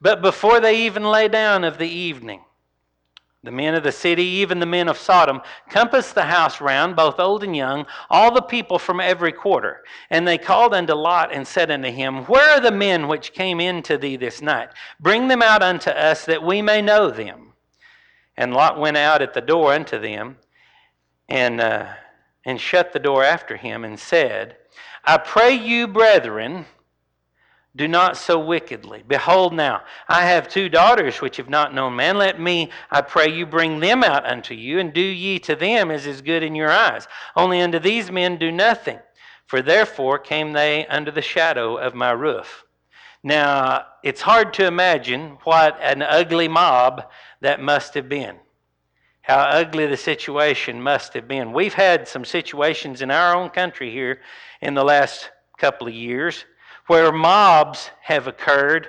But 0.00 0.22
before 0.22 0.60
they 0.60 0.86
even 0.86 1.04
lay 1.04 1.28
down 1.28 1.64
of 1.64 1.78
the 1.78 1.88
evening, 1.88 2.42
the 3.44 3.52
men 3.52 3.74
of 3.74 3.84
the 3.84 3.92
city, 3.92 4.24
even 4.24 4.58
the 4.58 4.66
men 4.66 4.88
of 4.88 4.98
Sodom, 4.98 5.40
compassed 5.68 6.14
the 6.14 6.24
house 6.24 6.60
round, 6.60 6.96
both 6.96 7.20
old 7.20 7.44
and 7.44 7.56
young, 7.56 7.86
all 8.10 8.32
the 8.32 8.42
people 8.42 8.78
from 8.78 9.00
every 9.00 9.32
quarter. 9.32 9.84
And 10.10 10.26
they 10.26 10.38
called 10.38 10.74
unto 10.74 10.94
Lot 10.94 11.32
and 11.32 11.46
said 11.46 11.70
unto 11.70 11.88
him, 11.90 12.24
Where 12.24 12.56
are 12.56 12.60
the 12.60 12.72
men 12.72 13.06
which 13.06 13.32
came 13.32 13.60
in 13.60 13.82
to 13.84 13.96
thee 13.96 14.16
this 14.16 14.42
night? 14.42 14.70
Bring 14.98 15.28
them 15.28 15.40
out 15.40 15.62
unto 15.62 15.90
us, 15.90 16.24
that 16.24 16.42
we 16.42 16.62
may 16.62 16.82
know 16.82 17.10
them. 17.10 17.52
And 18.36 18.52
Lot 18.52 18.78
went 18.78 18.96
out 18.96 19.22
at 19.22 19.34
the 19.34 19.40
door 19.40 19.72
unto 19.72 20.00
them, 20.00 20.38
and, 21.28 21.60
uh, 21.60 21.86
and 22.44 22.60
shut 22.60 22.92
the 22.92 22.98
door 22.98 23.22
after 23.22 23.56
him, 23.56 23.84
and 23.84 23.98
said, 23.98 24.56
I 25.04 25.16
pray 25.16 25.54
you, 25.54 25.86
brethren, 25.86 26.66
do 27.78 27.86
not 27.86 28.16
so 28.16 28.40
wickedly. 28.40 29.04
Behold, 29.06 29.54
now, 29.54 29.82
I 30.08 30.26
have 30.26 30.48
two 30.48 30.68
daughters 30.68 31.20
which 31.20 31.36
have 31.36 31.48
not 31.48 31.72
known 31.72 31.94
man. 31.94 32.18
Let 32.18 32.40
me, 32.40 32.70
I 32.90 33.00
pray 33.00 33.30
you, 33.30 33.46
bring 33.46 33.78
them 33.78 34.02
out 34.02 34.26
unto 34.26 34.52
you, 34.52 34.80
and 34.80 34.92
do 34.92 35.00
ye 35.00 35.38
to 35.38 35.54
them 35.54 35.92
as 35.92 36.04
is 36.04 36.20
good 36.20 36.42
in 36.42 36.56
your 36.56 36.70
eyes. 36.70 37.06
Only 37.36 37.60
unto 37.60 37.78
these 37.78 38.10
men 38.10 38.36
do 38.36 38.50
nothing, 38.50 38.98
for 39.46 39.62
therefore 39.62 40.18
came 40.18 40.52
they 40.52 40.86
under 40.88 41.12
the 41.12 41.22
shadow 41.22 41.76
of 41.76 41.94
my 41.94 42.10
roof. 42.10 42.64
Now, 43.22 43.86
it's 44.02 44.22
hard 44.22 44.52
to 44.54 44.66
imagine 44.66 45.38
what 45.44 45.78
an 45.80 46.02
ugly 46.02 46.48
mob 46.48 47.04
that 47.40 47.62
must 47.62 47.94
have 47.94 48.08
been. 48.08 48.36
How 49.22 49.38
ugly 49.38 49.86
the 49.86 49.96
situation 49.96 50.82
must 50.82 51.14
have 51.14 51.28
been. 51.28 51.52
We've 51.52 51.74
had 51.74 52.08
some 52.08 52.24
situations 52.24 53.02
in 53.02 53.12
our 53.12 53.36
own 53.36 53.50
country 53.50 53.92
here 53.92 54.20
in 54.60 54.74
the 54.74 54.84
last 54.84 55.30
couple 55.58 55.86
of 55.86 55.94
years 55.94 56.44
where 56.88 57.12
mobs 57.12 57.90
have 58.02 58.26
occurred, 58.26 58.88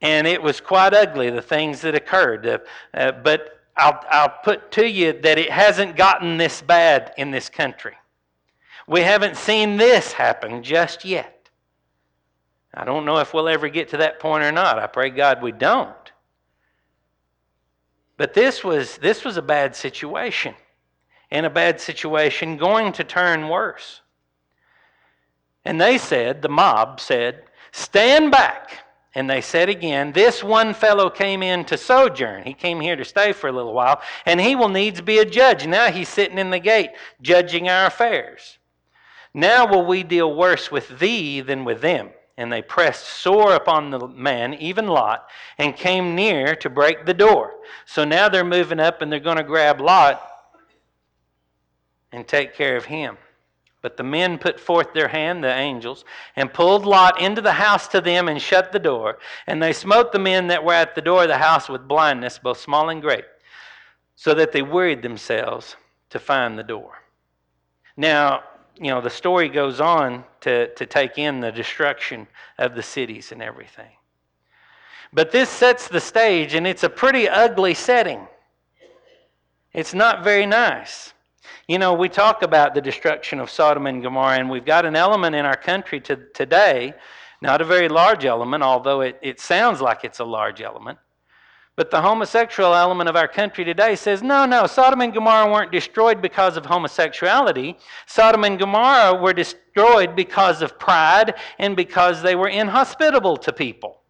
and 0.00 0.26
it 0.26 0.42
was 0.42 0.60
quite 0.60 0.94
ugly, 0.94 1.30
the 1.30 1.42
things 1.42 1.82
that 1.82 1.94
occurred. 1.94 2.46
Uh, 2.46 2.58
uh, 2.94 3.12
but 3.12 3.60
I'll, 3.76 4.02
I'll 4.10 4.34
put 4.42 4.70
to 4.72 4.88
you 4.88 5.12
that 5.20 5.38
it 5.38 5.50
hasn't 5.50 5.96
gotten 5.96 6.38
this 6.38 6.62
bad 6.62 7.12
in 7.18 7.30
this 7.30 7.48
country. 7.48 7.96
We 8.86 9.02
haven't 9.02 9.36
seen 9.36 9.76
this 9.76 10.12
happen 10.12 10.62
just 10.62 11.04
yet. 11.04 11.48
I 12.72 12.84
don't 12.84 13.04
know 13.04 13.18
if 13.18 13.34
we'll 13.34 13.48
ever 13.48 13.68
get 13.68 13.88
to 13.90 13.98
that 13.98 14.20
point 14.20 14.44
or 14.44 14.52
not. 14.52 14.78
I 14.78 14.86
pray 14.86 15.10
God 15.10 15.42
we 15.42 15.52
don't. 15.52 15.94
But 18.16 18.34
this 18.34 18.62
was, 18.62 18.96
this 18.98 19.24
was 19.24 19.36
a 19.36 19.42
bad 19.42 19.74
situation, 19.74 20.54
and 21.30 21.46
a 21.46 21.50
bad 21.50 21.80
situation 21.80 22.56
going 22.56 22.92
to 22.92 23.04
turn 23.04 23.48
worse. 23.48 24.02
And 25.70 25.80
they 25.80 25.98
said, 25.98 26.42
the 26.42 26.48
mob 26.48 26.98
said, 26.98 27.44
Stand 27.70 28.32
back. 28.32 28.82
And 29.14 29.30
they 29.30 29.40
said 29.40 29.68
again, 29.68 30.10
This 30.10 30.42
one 30.42 30.74
fellow 30.74 31.08
came 31.08 31.44
in 31.44 31.64
to 31.66 31.78
sojourn. 31.78 32.42
He 32.42 32.54
came 32.54 32.80
here 32.80 32.96
to 32.96 33.04
stay 33.04 33.32
for 33.32 33.46
a 33.46 33.52
little 33.52 33.72
while, 33.72 34.02
and 34.26 34.40
he 34.40 34.56
will 34.56 34.68
needs 34.68 35.00
be 35.00 35.18
a 35.18 35.24
judge. 35.24 35.68
Now 35.68 35.92
he's 35.92 36.08
sitting 36.08 36.38
in 36.38 36.50
the 36.50 36.58
gate, 36.58 36.90
judging 37.22 37.68
our 37.68 37.86
affairs. 37.86 38.58
Now 39.32 39.64
will 39.64 39.86
we 39.86 40.02
deal 40.02 40.34
worse 40.34 40.72
with 40.72 40.98
thee 40.98 41.40
than 41.40 41.64
with 41.64 41.80
them. 41.80 42.10
And 42.36 42.52
they 42.52 42.62
pressed 42.62 43.06
sore 43.06 43.54
upon 43.54 43.90
the 43.90 44.08
man, 44.08 44.54
even 44.54 44.88
Lot, 44.88 45.28
and 45.56 45.76
came 45.76 46.16
near 46.16 46.56
to 46.56 46.68
break 46.68 47.06
the 47.06 47.14
door. 47.14 47.54
So 47.86 48.02
now 48.02 48.28
they're 48.28 48.42
moving 48.42 48.80
up 48.80 49.02
and 49.02 49.12
they're 49.12 49.20
going 49.20 49.36
to 49.36 49.44
grab 49.44 49.80
Lot 49.80 50.20
and 52.10 52.26
take 52.26 52.56
care 52.56 52.76
of 52.76 52.86
him. 52.86 53.18
But 53.82 53.96
the 53.96 54.02
men 54.02 54.38
put 54.38 54.60
forth 54.60 54.92
their 54.92 55.08
hand, 55.08 55.42
the 55.42 55.54
angels, 55.54 56.04
and 56.36 56.52
pulled 56.52 56.84
Lot 56.84 57.20
into 57.20 57.40
the 57.40 57.52
house 57.52 57.88
to 57.88 58.00
them 58.00 58.28
and 58.28 58.40
shut 58.40 58.72
the 58.72 58.78
door. 58.78 59.18
And 59.46 59.62
they 59.62 59.72
smote 59.72 60.12
the 60.12 60.18
men 60.18 60.48
that 60.48 60.64
were 60.64 60.74
at 60.74 60.94
the 60.94 61.00
door 61.00 61.22
of 61.22 61.28
the 61.28 61.38
house 61.38 61.68
with 61.68 61.88
blindness, 61.88 62.38
both 62.38 62.60
small 62.60 62.90
and 62.90 63.00
great, 63.00 63.24
so 64.16 64.34
that 64.34 64.52
they 64.52 64.62
wearied 64.62 65.02
themselves 65.02 65.76
to 66.10 66.18
find 66.18 66.58
the 66.58 66.62
door. 66.62 66.92
Now, 67.96 68.42
you 68.76 68.90
know, 68.90 69.00
the 69.00 69.10
story 69.10 69.48
goes 69.48 69.80
on 69.80 70.24
to, 70.42 70.72
to 70.74 70.86
take 70.86 71.18
in 71.18 71.40
the 71.40 71.52
destruction 71.52 72.26
of 72.58 72.74
the 72.74 72.82
cities 72.82 73.32
and 73.32 73.42
everything. 73.42 73.90
But 75.12 75.32
this 75.32 75.48
sets 75.48 75.88
the 75.88 76.00
stage, 76.00 76.54
and 76.54 76.66
it's 76.66 76.84
a 76.84 76.88
pretty 76.88 77.28
ugly 77.28 77.74
setting. 77.74 78.26
It's 79.72 79.94
not 79.94 80.22
very 80.22 80.46
nice. 80.46 81.12
You 81.70 81.78
know, 81.78 81.94
we 81.94 82.08
talk 82.08 82.42
about 82.42 82.74
the 82.74 82.80
destruction 82.80 83.38
of 83.38 83.48
Sodom 83.48 83.86
and 83.86 84.02
Gomorrah, 84.02 84.40
and 84.40 84.50
we've 84.50 84.64
got 84.64 84.84
an 84.84 84.96
element 84.96 85.36
in 85.36 85.44
our 85.44 85.56
country 85.56 86.00
to, 86.00 86.16
today, 86.34 86.94
not 87.40 87.60
a 87.60 87.64
very 87.64 87.88
large 87.88 88.24
element, 88.24 88.64
although 88.64 89.02
it, 89.02 89.20
it 89.22 89.38
sounds 89.38 89.80
like 89.80 90.02
it's 90.02 90.18
a 90.18 90.24
large 90.24 90.60
element. 90.60 90.98
But 91.76 91.92
the 91.92 92.02
homosexual 92.02 92.74
element 92.74 93.08
of 93.08 93.14
our 93.14 93.28
country 93.28 93.64
today 93.64 93.94
says, 93.94 94.20
no, 94.20 94.46
no, 94.46 94.66
Sodom 94.66 95.00
and 95.00 95.14
Gomorrah 95.14 95.48
weren't 95.48 95.70
destroyed 95.70 96.20
because 96.20 96.56
of 96.56 96.66
homosexuality. 96.66 97.78
Sodom 98.04 98.42
and 98.42 98.58
Gomorrah 98.58 99.14
were 99.22 99.32
destroyed 99.32 100.16
because 100.16 100.62
of 100.62 100.76
pride 100.76 101.34
and 101.60 101.76
because 101.76 102.20
they 102.20 102.34
were 102.34 102.48
inhospitable 102.48 103.36
to 103.36 103.52
people. 103.52 104.00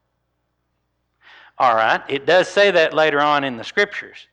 All 1.59 1.75
right, 1.75 2.01
it 2.09 2.25
does 2.25 2.49
say 2.49 2.71
that 2.71 2.95
later 2.95 3.21
on 3.21 3.45
in 3.45 3.59
the 3.59 3.65
scriptures 3.65 4.30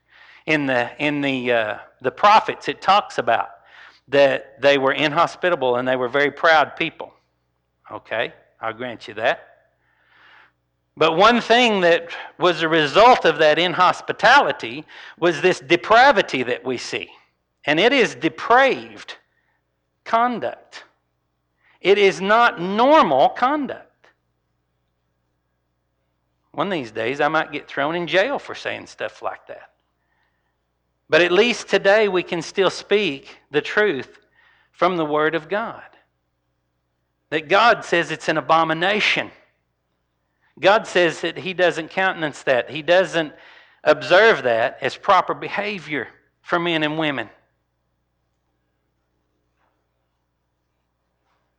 in 0.47 0.65
the 0.65 0.89
in 0.97 1.21
the 1.21 1.51
uh, 1.51 1.77
the 2.01 2.11
prophets 2.11 2.67
it 2.67 2.81
talks 2.81 3.19
about 3.19 3.49
that 4.07 4.59
they 4.61 4.77
were 4.77 4.93
inhospitable 4.93 5.75
and 5.75 5.87
they 5.87 5.95
were 5.95 6.07
very 6.07 6.31
proud 6.31 6.75
people. 6.75 7.13
Okay, 7.91 8.33
I'll 8.59 8.73
grant 8.73 9.07
you 9.07 9.13
that. 9.15 9.43
But 10.95 11.15
one 11.15 11.41
thing 11.41 11.81
that 11.81 12.09
was 12.39 12.63
a 12.63 12.69
result 12.69 13.25
of 13.25 13.37
that 13.37 13.59
inhospitality 13.59 14.83
was 15.19 15.41
this 15.41 15.59
depravity 15.59 16.41
that 16.43 16.65
we 16.65 16.77
see. 16.77 17.09
And 17.65 17.79
it 17.79 17.93
is 17.93 18.15
depraved 18.15 19.15
conduct. 20.05 20.85
It 21.81 21.99
is 21.99 22.19
not 22.19 22.59
normal 22.59 23.29
conduct. 23.29 24.07
One 26.53 26.67
of 26.67 26.73
these 26.73 26.91
days, 26.91 27.21
I 27.21 27.27
might 27.27 27.51
get 27.51 27.67
thrown 27.67 27.95
in 27.95 28.07
jail 28.07 28.39
for 28.39 28.55
saying 28.55 28.87
stuff 28.87 29.21
like 29.21 29.45
that. 29.47 29.69
But 31.09 31.21
at 31.21 31.31
least 31.31 31.69
today 31.69 32.07
we 32.07 32.23
can 32.23 32.41
still 32.41 32.69
speak 32.69 33.37
the 33.51 33.61
truth 33.61 34.19
from 34.71 34.97
the 34.97 35.05
Word 35.05 35.35
of 35.35 35.47
God. 35.49 35.83
That 37.29 37.49
God 37.49 37.83
says 37.83 38.11
it's 38.11 38.29
an 38.29 38.37
abomination. 38.37 39.31
God 40.59 40.87
says 40.87 41.21
that 41.21 41.37
He 41.37 41.53
doesn't 41.53 41.89
countenance 41.89 42.43
that, 42.43 42.69
He 42.69 42.81
doesn't 42.81 43.33
observe 43.83 44.43
that 44.43 44.77
as 44.81 44.97
proper 44.97 45.33
behavior 45.33 46.07
for 46.41 46.59
men 46.59 46.83
and 46.83 46.97
women. 46.97 47.29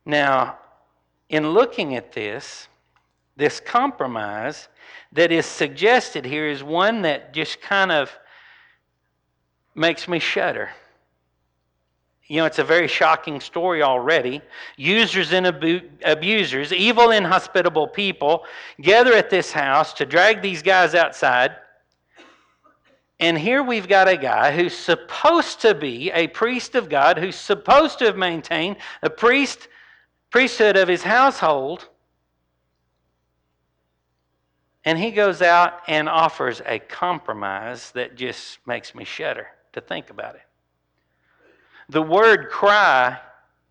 Now, 0.05 0.57
in 1.29 1.51
looking 1.51 1.95
at 1.95 2.11
this, 2.11 2.67
this 3.35 3.59
compromise 3.59 4.67
that 5.13 5.31
is 5.31 5.45
suggested 5.45 6.25
here 6.25 6.47
is 6.47 6.63
one 6.63 7.03
that 7.03 7.33
just 7.33 7.61
kind 7.61 7.91
of 7.91 8.11
makes 9.75 10.07
me 10.07 10.19
shudder. 10.19 10.69
You 12.29 12.37
know, 12.37 12.45
it's 12.45 12.59
a 12.59 12.63
very 12.63 12.87
shocking 12.87 13.39
story 13.39 13.81
already. 13.81 14.41
Users 14.77 15.33
and 15.33 15.47
abu- 15.47 15.89
abusers, 16.05 16.71
evil, 16.71 17.09
inhospitable 17.09 17.87
people 17.87 18.45
gather 18.79 19.13
at 19.13 19.31
this 19.31 19.51
house 19.51 19.93
to 19.93 20.05
drag 20.05 20.43
these 20.43 20.61
guys 20.61 20.93
outside. 20.93 21.55
And 23.19 23.35
here 23.35 23.63
we've 23.63 23.87
got 23.87 24.07
a 24.07 24.15
guy 24.15 24.55
who's 24.55 24.77
supposed 24.77 25.61
to 25.61 25.73
be 25.73 26.11
a 26.11 26.27
priest 26.27 26.75
of 26.75 26.87
God, 26.87 27.17
who's 27.17 27.35
supposed 27.35 27.97
to 27.99 28.05
have 28.05 28.15
maintained 28.15 28.77
a 29.01 29.09
priest 29.09 29.67
priesthood 30.29 30.77
of 30.77 30.87
his 30.87 31.01
household. 31.01 31.89
And 34.85 34.99
he 34.99 35.09
goes 35.09 35.41
out 35.41 35.81
and 35.87 36.07
offers 36.07 36.61
a 36.63 36.77
compromise 36.77 37.89
that 37.91 38.15
just 38.15 38.59
makes 38.67 38.93
me 38.93 39.03
shudder 39.03 39.47
to 39.73 39.81
think 39.81 40.09
about 40.09 40.35
it. 40.35 40.41
The 41.89 42.01
word 42.01 42.49
cry 42.49 43.19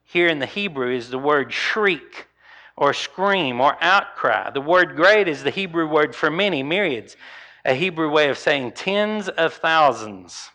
here 0.04 0.28
in 0.28 0.38
the 0.38 0.46
Hebrew 0.46 0.94
is 0.94 1.10
the 1.10 1.18
word 1.18 1.52
shriek 1.52 2.26
or 2.76 2.92
scream 2.92 3.60
or 3.60 3.76
outcry. 3.80 4.50
The 4.50 4.60
word 4.60 4.96
great 4.96 5.28
is 5.28 5.42
the 5.42 5.50
Hebrew 5.50 5.88
word 5.88 6.14
for 6.14 6.30
many, 6.30 6.62
myriads, 6.62 7.16
a 7.64 7.74
Hebrew 7.74 8.10
way 8.10 8.28
of 8.28 8.38
saying 8.38 8.72
tens 8.72 9.28
of 9.28 9.54
thousands. 9.54 10.50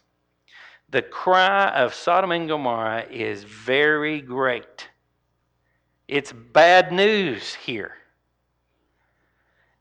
The 0.89 1.01
cry 1.01 1.69
of 1.69 1.93
Sodom 1.93 2.31
and 2.31 2.47
Gomorrah 2.47 3.05
is 3.09 3.43
very 3.43 4.21
great. 4.21 4.87
It's 6.07 6.31
bad 6.31 6.91
news 6.91 7.55
here. 7.55 7.93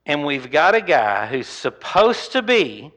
And 0.07 0.25
we've 0.25 0.51
got 0.51 0.75
a 0.75 0.81
guy 0.81 1.27
who's 1.27 1.47
supposed 1.47 2.33
to 2.33 2.43
be 2.43 2.93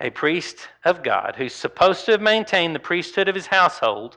a 0.00 0.10
priest 0.10 0.68
of 0.84 1.02
God 1.02 1.34
who's 1.36 1.54
supposed 1.54 2.06
to 2.06 2.12
have 2.12 2.22
maintained 2.22 2.74
the 2.74 2.80
priesthood 2.80 3.28
of 3.28 3.34
his 3.34 3.46
household, 3.46 4.16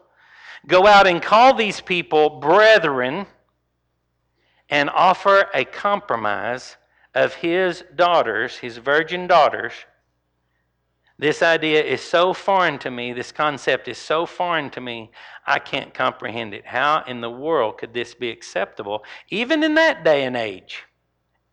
go 0.68 0.88
out 0.88 1.08
and 1.08 1.22
call 1.22 1.54
these 1.54 1.82
people 1.82 2.40
brethren 2.40 3.26
and 4.70 4.90
offer 4.90 5.50
a 5.54 5.66
compromise 5.66 6.78
of 7.14 7.34
his 7.36 7.84
daughters, 7.96 8.58
his 8.58 8.78
virgin 8.78 9.28
daughters. 9.28 9.74
This 11.20 11.44
idea 11.44 11.84
is 11.84 12.02
so 12.02 12.34
foreign 12.34 12.80
to 12.80 12.90
me, 12.90 13.14
this 13.14 13.32
concept 13.32 13.88
is 13.88 13.98
so 13.98 14.26
foreign 14.26 14.70
to 14.72 14.82
me, 14.82 15.12
I 15.46 15.60
can't 15.60 15.94
comprehend 15.94 16.54
it. 16.54 16.66
How 16.66 17.04
in 17.08 17.22
the 17.22 17.30
world 17.30 17.78
could 17.78 17.94
this 17.94 18.16
be 18.16 18.30
acceptable, 18.30 19.04
even 19.30 19.64
in 19.64 19.76
that 19.76 20.04
day 20.04 20.24
and 20.24 20.36
age? 20.36 20.84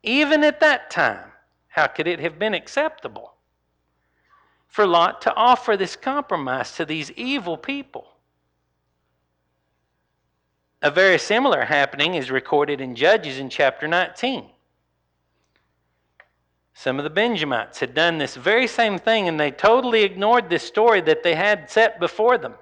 Even 0.02 0.44
at 0.44 0.60
that 0.60 0.90
time, 0.90 1.32
how 1.68 1.88
could 1.88 2.06
it 2.06 2.20
have 2.20 2.38
been 2.38 2.54
acceptable? 2.54 3.29
For 4.71 4.87
Lot 4.87 5.21
to 5.23 5.35
offer 5.35 5.77
this 5.77 5.97
compromise 5.97 6.77
to 6.77 6.85
these 6.85 7.11
evil 7.12 7.57
people. 7.57 8.07
A 10.81 10.91
very 10.91 11.19
similar 11.19 11.65
happening 11.65 12.15
is 12.15 12.31
recorded 12.31 12.81
in 12.81 12.95
Judges 12.95 13.39
in 13.39 13.50
chapter 13.50 13.87
19. 13.87 14.49
Some 16.73 16.99
of 16.99 17.05
the 17.05 17.11
Benjamites 17.11 17.81
had 17.81 17.95
done 17.95 18.17
this 18.17 18.37
very 18.37 18.67
same 18.67 18.97
thing, 18.97 19.29
and 19.29 19.39
they 19.39 19.50
totally 19.50 20.04
ignored 20.04 20.49
this 20.49 20.63
story 20.63 21.00
that 21.02 21.23
they 21.23 21.35
had 21.35 21.69
set 21.69 22.00
before 22.00 22.39
them. 22.39 22.54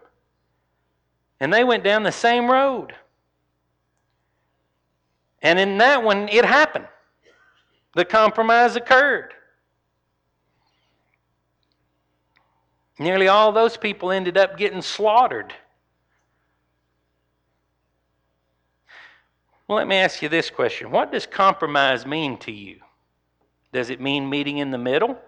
And 1.38 1.52
they 1.52 1.62
went 1.62 1.84
down 1.84 2.02
the 2.02 2.10
same 2.10 2.50
road. 2.50 2.94
And 5.42 5.58
in 5.58 5.78
that 5.78 6.02
one, 6.02 6.28
it 6.30 6.44
happened. 6.44 6.88
The 7.94 8.04
compromise 8.04 8.76
occurred. 8.76 9.34
Nearly 12.98 13.28
all 13.28 13.52
those 13.52 13.76
people 13.76 14.10
ended 14.10 14.36
up 14.36 14.56
getting 14.56 14.82
slaughtered. 14.82 15.54
Well, 19.66 19.76
let 19.76 19.86
me 19.86 19.96
ask 19.96 20.22
you 20.22 20.28
this 20.28 20.50
question 20.50 20.90
What 20.90 21.12
does 21.12 21.26
compromise 21.26 22.06
mean 22.06 22.38
to 22.38 22.52
you? 22.52 22.80
Does 23.72 23.90
it 23.90 24.00
mean 24.00 24.28
meeting 24.28 24.58
in 24.58 24.70
the 24.70 24.78
middle? 24.78 25.18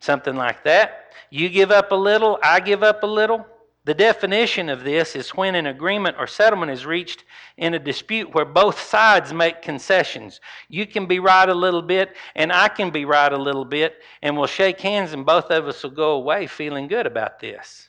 Something 0.00 0.36
like 0.36 0.62
that? 0.64 1.10
You 1.30 1.48
give 1.48 1.70
up 1.70 1.90
a 1.92 1.96
little, 1.96 2.38
I 2.42 2.60
give 2.60 2.82
up 2.82 3.02
a 3.02 3.06
little? 3.06 3.44
The 3.88 3.94
definition 3.94 4.68
of 4.68 4.84
this 4.84 5.16
is 5.16 5.30
when 5.30 5.54
an 5.54 5.64
agreement 5.64 6.16
or 6.18 6.26
settlement 6.26 6.70
is 6.70 6.84
reached 6.84 7.24
in 7.56 7.72
a 7.72 7.78
dispute 7.78 8.34
where 8.34 8.44
both 8.44 8.78
sides 8.78 9.32
make 9.32 9.62
concessions. 9.62 10.42
You 10.68 10.86
can 10.86 11.06
be 11.06 11.20
right 11.20 11.48
a 11.48 11.54
little 11.54 11.80
bit, 11.80 12.14
and 12.34 12.52
I 12.52 12.68
can 12.68 12.90
be 12.90 13.06
right 13.06 13.32
a 13.32 13.38
little 13.38 13.64
bit, 13.64 14.02
and 14.20 14.36
we'll 14.36 14.46
shake 14.46 14.78
hands, 14.82 15.14
and 15.14 15.24
both 15.24 15.50
of 15.50 15.66
us 15.66 15.82
will 15.82 15.92
go 15.92 16.10
away 16.10 16.46
feeling 16.46 16.86
good 16.86 17.06
about 17.06 17.40
this. 17.40 17.88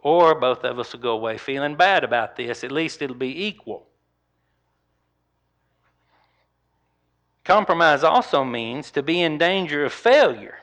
Or 0.00 0.38
both 0.38 0.64
of 0.64 0.78
us 0.78 0.92
will 0.92 1.00
go 1.00 1.12
away 1.12 1.38
feeling 1.38 1.76
bad 1.76 2.04
about 2.04 2.36
this. 2.36 2.62
At 2.62 2.70
least 2.70 3.00
it'll 3.00 3.16
be 3.16 3.46
equal. 3.46 3.86
Compromise 7.42 8.04
also 8.04 8.44
means 8.44 8.90
to 8.90 9.02
be 9.02 9.22
in 9.22 9.38
danger 9.38 9.82
of 9.82 9.94
failure 9.94 10.58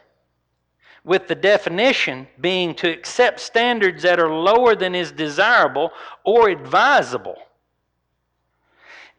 with 1.07 1.27
the 1.27 1.35
definition 1.35 2.27
being 2.41 2.75
to 2.75 2.91
accept 2.91 3.39
standards 3.39 4.03
that 4.03 4.19
are 4.19 4.29
lower 4.29 4.75
than 4.75 4.93
is 4.93 5.11
desirable 5.11 5.91
or 6.25 6.49
advisable. 6.49 7.37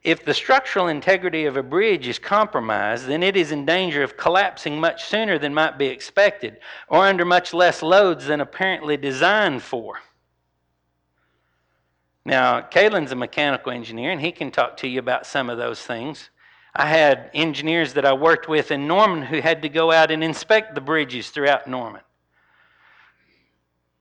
If 0.04 0.24
the 0.24 0.34
structural 0.34 0.88
integrity 0.88 1.46
of 1.46 1.56
a 1.56 1.62
bridge 1.62 2.06
is 2.06 2.18
compromised, 2.18 3.06
then 3.06 3.22
it 3.22 3.36
is 3.36 3.52
in 3.52 3.64
danger 3.64 4.02
of 4.02 4.16
collapsing 4.16 4.78
much 4.78 5.04
sooner 5.06 5.38
than 5.38 5.54
might 5.54 5.78
be 5.78 5.86
expected, 5.86 6.58
or 6.88 7.06
under 7.06 7.24
much 7.24 7.52
less 7.52 7.82
loads 7.82 8.26
than 8.26 8.40
apparently 8.40 8.96
designed 8.96 9.62
for. 9.62 9.98
Now, 12.24 12.60
Kalen's 12.60 13.12
a 13.12 13.16
mechanical 13.16 13.72
engineer, 13.72 14.10
and 14.10 14.20
he 14.20 14.30
can 14.30 14.50
talk 14.50 14.76
to 14.78 14.88
you 14.88 14.98
about 14.98 15.26
some 15.26 15.48
of 15.48 15.56
those 15.56 15.80
things. 15.80 16.28
I 16.78 16.86
had 16.86 17.32
engineers 17.34 17.94
that 17.94 18.04
I 18.04 18.12
worked 18.12 18.48
with 18.48 18.70
in 18.70 18.86
Norman 18.86 19.20
who 19.20 19.40
had 19.40 19.62
to 19.62 19.68
go 19.68 19.90
out 19.90 20.12
and 20.12 20.22
inspect 20.22 20.76
the 20.76 20.80
bridges 20.80 21.28
throughout 21.30 21.66
Norman. 21.66 22.02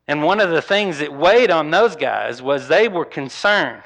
And 0.07 0.21
one 0.21 0.39
of 0.39 0.51
the 0.51 0.61
things 0.61 0.99
that 0.99 1.11
weighed 1.11 1.49
on 1.49 1.71
those 1.71 1.95
guys 1.95 2.39
was 2.39 2.67
they 2.67 2.87
were 2.87 3.03
concerned. 3.03 3.81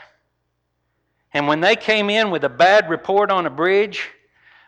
And 1.34 1.47
when 1.47 1.62
they 1.62 1.77
came 1.77 2.10
in 2.10 2.32
with 2.32 2.43
a 2.43 2.49
bad 2.49 2.89
report 2.89 3.32
on 3.32 3.45
a 3.45 3.49
bridge, 3.49 4.10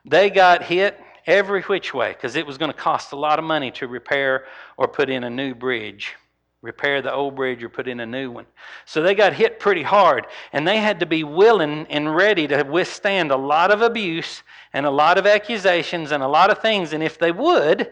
they 0.05 0.29
got 0.29 0.63
hit 0.63 0.97
every 1.27 1.61
which 1.63 1.93
way 1.93 2.13
because 2.13 2.37
it 2.37 2.47
was 2.47 2.57
going 2.57 2.71
to 2.71 2.77
cost 2.77 3.11
a 3.11 3.17
lot 3.17 3.39
of 3.39 3.45
money 3.45 3.71
to 3.71 3.89
repair 3.89 4.45
or 4.77 4.87
put 4.87 5.09
in 5.09 5.25
a 5.25 5.29
new 5.29 5.53
bridge 5.53 6.15
repair 6.63 7.01
the 7.01 7.13
old 7.13 7.35
bridge 7.35 7.61
or 7.61 7.69
put 7.69 7.89
in 7.89 7.99
a 7.99 8.05
new 8.05 8.31
one. 8.31 8.45
So 8.85 9.03
they 9.03 9.13
got 9.13 9.33
hit 9.33 9.59
pretty 9.59 9.83
hard, 9.83 10.25
and 10.53 10.65
they 10.65 10.77
had 10.77 11.01
to 11.01 11.05
be 11.05 11.23
willing 11.23 11.85
and 11.89 12.15
ready 12.15 12.47
to 12.47 12.63
withstand 12.63 13.31
a 13.31 13.37
lot 13.37 13.69
of 13.69 13.81
abuse 13.81 14.41
and 14.71 14.85
a 14.85 14.89
lot 14.89 15.17
of 15.17 15.27
accusations 15.27 16.11
and 16.11 16.23
a 16.23 16.27
lot 16.27 16.49
of 16.49 16.59
things. 16.59 16.93
And 16.93 17.03
if 17.03 17.19
they 17.19 17.33
would, 17.33 17.91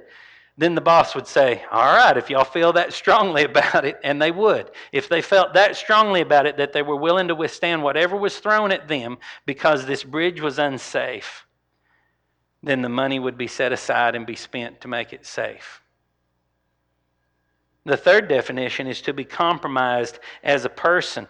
then 0.57 0.73
the 0.73 0.81
boss 0.81 1.13
would 1.15 1.27
say, 1.27 1.63
All 1.69 1.93
right, 1.93 2.15
if 2.15 2.29
y'all 2.29 2.45
feel 2.45 2.71
that 2.73 2.93
strongly 2.93 3.43
about 3.51 3.84
it, 3.84 3.99
and 4.05 4.21
they 4.21 4.31
would. 4.31 4.71
If 4.93 5.10
they 5.10 5.21
felt 5.21 5.53
that 5.53 5.75
strongly 5.75 6.21
about 6.21 6.45
it 6.45 6.55
that 6.57 6.71
they 6.71 6.81
were 6.81 6.95
willing 6.95 7.27
to 7.27 7.36
withstand 7.36 7.84
whatever 7.84 8.15
was 8.15 8.39
thrown 8.39 8.71
at 8.71 8.88
them 8.88 9.17
because 9.45 9.86
this 9.86 10.03
bridge 10.03 10.39
was 10.39 10.60
unsafe, 10.60 11.45
then 12.63 12.81
the 12.81 12.89
money 12.89 13.19
would 13.19 13.38
be 13.38 13.47
set 13.47 13.73
aside 13.73 14.15
and 14.15 14.25
be 14.25 14.36
spent 14.36 14.79
to 14.79 14.88
make 14.88 15.12
it 15.12 15.25
safe. 15.25 15.80
The 17.85 17.97
third 17.97 18.27
definition 18.27 18.87
is 18.87 19.01
to 19.01 19.13
be 19.13 19.23
compromised 19.23 20.19
as 20.43 20.65
a 20.65 20.69
person, 20.69 21.27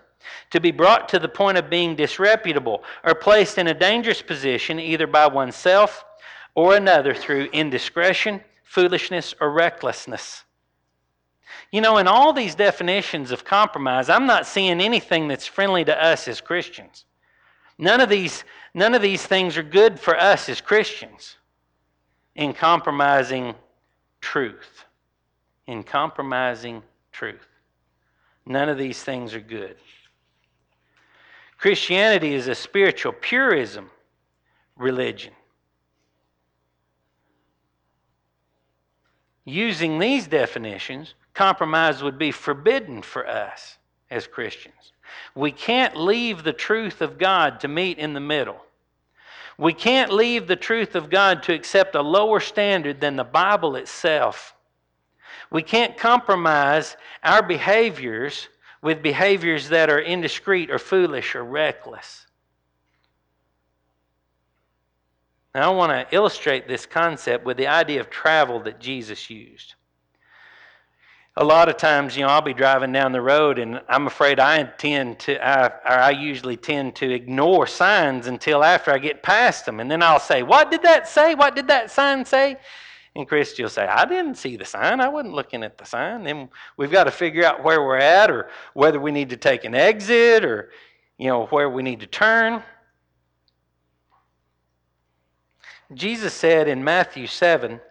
to 0.49 0.59
be 0.59 0.71
brought 0.71 1.07
to 1.09 1.19
the 1.19 1.29
point 1.29 1.57
of 1.57 1.69
being 1.69 1.95
disreputable 1.95 2.83
or 3.03 3.15
placed 3.15 3.57
in 3.57 3.67
a 3.67 3.73
dangerous 3.73 4.21
position 4.21 4.79
either 4.79 5.07
by 5.07 5.27
oneself 5.27 6.03
or 6.53 6.75
another 6.75 7.13
through 7.13 7.45
indiscretion, 7.53 8.41
foolishness, 8.63 9.33
or 9.39 9.51
recklessness. 9.51 10.43
You 11.71 11.79
know, 11.79 11.97
in 11.97 12.07
all 12.07 12.33
these 12.33 12.55
definitions 12.55 13.31
of 13.31 13.45
compromise, 13.45 14.09
I'm 14.09 14.25
not 14.25 14.45
seeing 14.45 14.81
anything 14.81 15.29
that's 15.29 15.47
friendly 15.47 15.85
to 15.85 16.03
us 16.03 16.27
as 16.27 16.41
Christians. 16.41 17.05
None 17.77 18.01
of 18.01 18.09
these, 18.09 18.43
none 18.73 18.93
of 18.93 19.01
these 19.01 19.25
things 19.25 19.57
are 19.57 19.63
good 19.63 19.97
for 19.97 20.17
us 20.17 20.49
as 20.49 20.59
Christians 20.59 21.37
in 22.35 22.53
compromising 22.53 23.55
truth 24.19 24.85
in 25.71 25.83
compromising 25.83 26.83
truth. 27.13 27.47
None 28.45 28.67
of 28.67 28.77
these 28.77 29.01
things 29.01 29.33
are 29.33 29.39
good. 29.39 29.77
Christianity 31.57 32.33
is 32.33 32.47
a 32.47 32.55
spiritual 32.55 33.13
purism 33.13 33.89
religion. 34.75 35.33
Using 39.45 39.97
these 39.97 40.27
definitions, 40.27 41.13
compromise 41.33 42.03
would 42.03 42.17
be 42.17 42.31
forbidden 42.31 43.01
for 43.01 43.25
us 43.27 43.77
as 44.09 44.27
Christians. 44.27 44.91
We 45.35 45.51
can't 45.51 45.95
leave 45.95 46.43
the 46.43 46.53
truth 46.53 47.01
of 47.01 47.17
God 47.17 47.61
to 47.61 47.67
meet 47.67 47.97
in 47.97 48.13
the 48.13 48.19
middle. 48.19 48.59
We 49.57 49.73
can't 49.73 50.11
leave 50.11 50.47
the 50.47 50.55
truth 50.55 50.95
of 50.95 51.09
God 51.09 51.43
to 51.43 51.53
accept 51.53 51.95
a 51.95 52.01
lower 52.01 52.39
standard 52.39 52.99
than 52.99 53.15
the 53.15 53.23
Bible 53.23 53.75
itself. 53.77 54.55
We 55.51 55.61
can't 55.61 55.97
compromise 55.97 56.95
our 57.23 57.43
behaviors 57.43 58.47
with 58.81 59.03
behaviors 59.03 59.69
that 59.69 59.89
are 59.89 59.99
indiscreet 59.99 60.71
or 60.71 60.79
foolish 60.79 61.35
or 61.35 61.43
reckless. 61.43 62.25
Now, 65.53 65.73
I 65.73 65.75
want 65.75 65.91
to 65.91 66.15
illustrate 66.15 66.67
this 66.67 66.85
concept 66.85 67.45
with 67.45 67.57
the 67.57 67.67
idea 67.67 67.99
of 67.99 68.09
travel 68.09 68.61
that 68.61 68.79
Jesus 68.79 69.29
used. 69.29 69.75
A 71.35 71.43
lot 71.43 71.67
of 71.67 71.77
times, 71.77 72.15
you 72.15 72.23
know, 72.23 72.29
I'll 72.29 72.41
be 72.41 72.53
driving 72.53 72.93
down 72.93 73.11
the 73.11 73.21
road, 73.21 73.59
and 73.59 73.81
I'm 73.89 74.07
afraid 74.07 74.39
I 74.39 74.63
tend 74.63 75.19
to, 75.19 75.45
I, 75.45 75.67
I 75.85 76.11
usually 76.11 76.57
tend 76.57 76.95
to 76.97 77.11
ignore 77.11 77.67
signs 77.67 78.27
until 78.27 78.63
after 78.63 78.91
I 78.91 78.97
get 78.97 79.23
past 79.23 79.65
them, 79.65 79.79
and 79.79 79.91
then 79.91 80.01
I'll 80.01 80.19
say, 80.19 80.43
"What 80.43 80.71
did 80.71 80.83
that 80.83 81.07
say? 81.07 81.35
What 81.35 81.55
did 81.55 81.67
that 81.67 81.91
sign 81.91 82.25
say?" 82.25 82.57
And 83.15 83.27
Christy 83.27 83.61
will 83.61 83.69
say, 83.69 83.85
I 83.85 84.05
didn't 84.05 84.35
see 84.35 84.55
the 84.55 84.63
sign. 84.63 85.01
I 85.01 85.09
wasn't 85.09 85.33
looking 85.33 85.63
at 85.63 85.77
the 85.77 85.85
sign. 85.85 86.23
Then 86.23 86.49
we've 86.77 86.91
got 86.91 87.03
to 87.05 87.11
figure 87.11 87.43
out 87.43 87.63
where 87.63 87.81
we're 87.81 87.97
at 87.97 88.31
or 88.31 88.49
whether 88.73 88.99
we 88.99 89.11
need 89.11 89.29
to 89.31 89.37
take 89.37 89.65
an 89.65 89.75
exit 89.75 90.45
or, 90.45 90.71
you 91.17 91.27
know, 91.27 91.45
where 91.47 91.69
we 91.69 91.83
need 91.83 91.99
to 91.99 92.07
turn. 92.07 92.63
Jesus 95.93 96.33
said 96.33 96.69
in 96.69 96.83
Matthew 96.83 97.27
7 97.27 97.81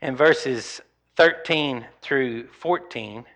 and 0.00 0.16
verses 0.16 0.80
13 1.16 1.86
through 2.00 2.48
14 2.48 3.26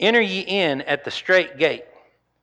Enter 0.00 0.20
ye 0.20 0.40
in 0.40 0.82
at 0.82 1.04
the 1.04 1.10
strait 1.10 1.56
gate, 1.56 1.84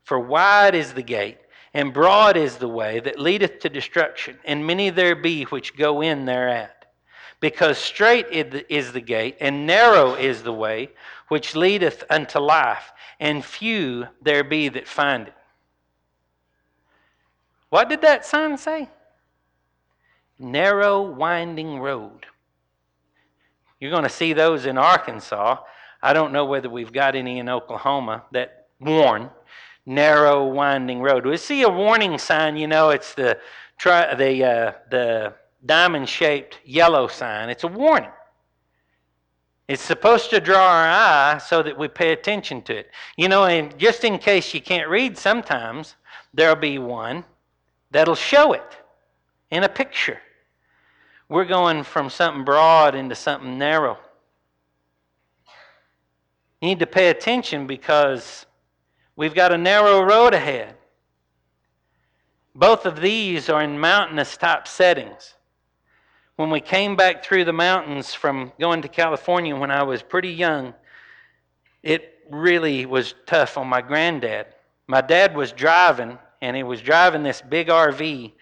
for 0.04 0.20
wide 0.20 0.74
is 0.74 0.94
the 0.94 1.04
gate, 1.04 1.38
and 1.74 1.94
broad 1.94 2.36
is 2.36 2.58
the 2.58 2.68
way 2.68 3.00
that 3.00 3.20
leadeth 3.20 3.60
to 3.60 3.70
destruction, 3.70 4.38
and 4.44 4.66
many 4.66 4.90
there 4.90 5.16
be 5.16 5.44
which 5.46 5.78
go 5.78 6.02
in 6.02 6.26
thereat. 6.26 6.86
Because 7.40 7.78
strait 7.78 8.28
is 8.30 8.92
the 8.92 9.02
gate, 9.02 9.38
and 9.40 9.66
narrow 9.66 10.14
is 10.14 10.44
the 10.44 10.54
way 10.54 10.90
which 11.30 11.56
leadeth 11.56 12.04
unto 12.10 12.40
life, 12.40 12.92
and 13.20 13.44
few 13.44 14.08
there 14.22 14.44
be 14.44 14.70
that 14.70 14.88
find 14.88 15.30
it. 15.30 15.34
What 17.70 17.88
did 17.88 18.02
that 18.02 18.26
sign 18.26 18.58
say? 18.58 18.90
Narrow, 20.38 21.02
winding 21.02 21.80
road. 21.80 22.26
You're 23.80 23.92
going 23.92 24.04
to 24.04 24.10
see 24.10 24.34
those 24.34 24.66
in 24.66 24.78
Arkansas. 24.78 25.58
I 26.04 26.14
don't 26.14 26.34
know 26.34 26.46
whether 26.46 26.70
we've 26.70 26.92
got 26.92 27.16
any 27.16 27.40
in 27.40 27.48
Oklahoma 27.48 28.24
that 28.32 28.68
warn 28.80 29.30
narrow, 29.86 30.46
winding 30.46 31.02
road. 31.02 31.26
We 31.26 31.38
see 31.38 31.64
a 31.64 31.70
warning 31.70 32.18
sign, 32.18 32.56
you 32.56 32.68
know, 32.68 32.90
it's 32.90 33.14
the, 33.14 33.38
the, 33.84 34.44
uh, 34.44 34.74
the 34.90 35.34
diamond 35.66 36.08
shaped 36.08 36.60
yellow 36.66 37.08
sign. 37.08 37.50
It's 37.50 37.64
a 37.64 37.68
warning. 37.68 38.12
It's 39.68 39.82
supposed 39.82 40.30
to 40.32 40.42
draw 40.42 40.68
our 40.68 40.88
eye 40.88 41.38
so 41.38 41.64
that 41.64 41.78
we 41.78 41.88
pay 41.88 42.12
attention 42.12 42.62
to 42.64 42.76
it. 42.76 42.92
You 43.16 43.30
know, 43.30 43.46
and 43.46 43.78
just 43.78 44.04
in 44.04 44.18
case 44.18 44.54
you 44.54 44.62
can't 44.62 44.90
read, 44.90 45.18
sometimes 45.18 45.96
there'll 46.34 46.56
be 46.56 46.78
one 46.78 47.24
that'll 47.90 48.16
show 48.16 48.54
it 48.54 48.78
in 49.50 49.64
a 49.64 49.70
picture. 49.70 50.20
We're 51.30 51.46
going 51.46 51.84
from 51.84 52.10
something 52.10 52.44
broad 52.44 52.96
into 52.96 53.16
something 53.16 53.58
narrow. 53.58 53.98
You 56.60 56.68
need 56.68 56.80
to 56.80 56.88
pay 56.88 57.10
attention 57.10 57.66
because 57.66 58.46
we've 59.16 59.34
got 59.34 59.52
a 59.52 59.58
narrow 59.58 60.02
road 60.02 60.34
ahead. 60.34 60.76
Both 62.54 62.86
of 62.86 63.00
these 63.00 63.50
are 63.50 63.62
in 63.62 63.80
mountainous 63.80 64.36
type 64.36 64.68
settings. 64.68 65.36
When 66.36 66.50
we 66.50 66.60
came 66.60 66.96
back 66.96 67.24
through 67.24 67.46
the 67.46 67.54
mountains 67.54 68.14
from 68.14 68.52
going 68.60 68.82
to 68.82 68.88
California 68.88 69.56
when 69.56 69.72
I 69.72 69.84
was 69.84 70.02
pretty 70.02 70.32
young, 70.34 70.74
it 71.84 72.20
really 72.30 72.86
was 72.86 73.16
tough 73.26 73.58
on 73.58 73.68
my 73.68 73.82
granddad. 73.82 74.48
My 74.88 75.02
dad 75.02 75.36
was 75.36 75.52
driving 75.52 76.18
and 76.42 76.56
he 76.56 76.64
was 76.64 76.82
driving 76.82 77.24
this 77.24 77.42
big 77.42 77.68
RV. 77.68 78.34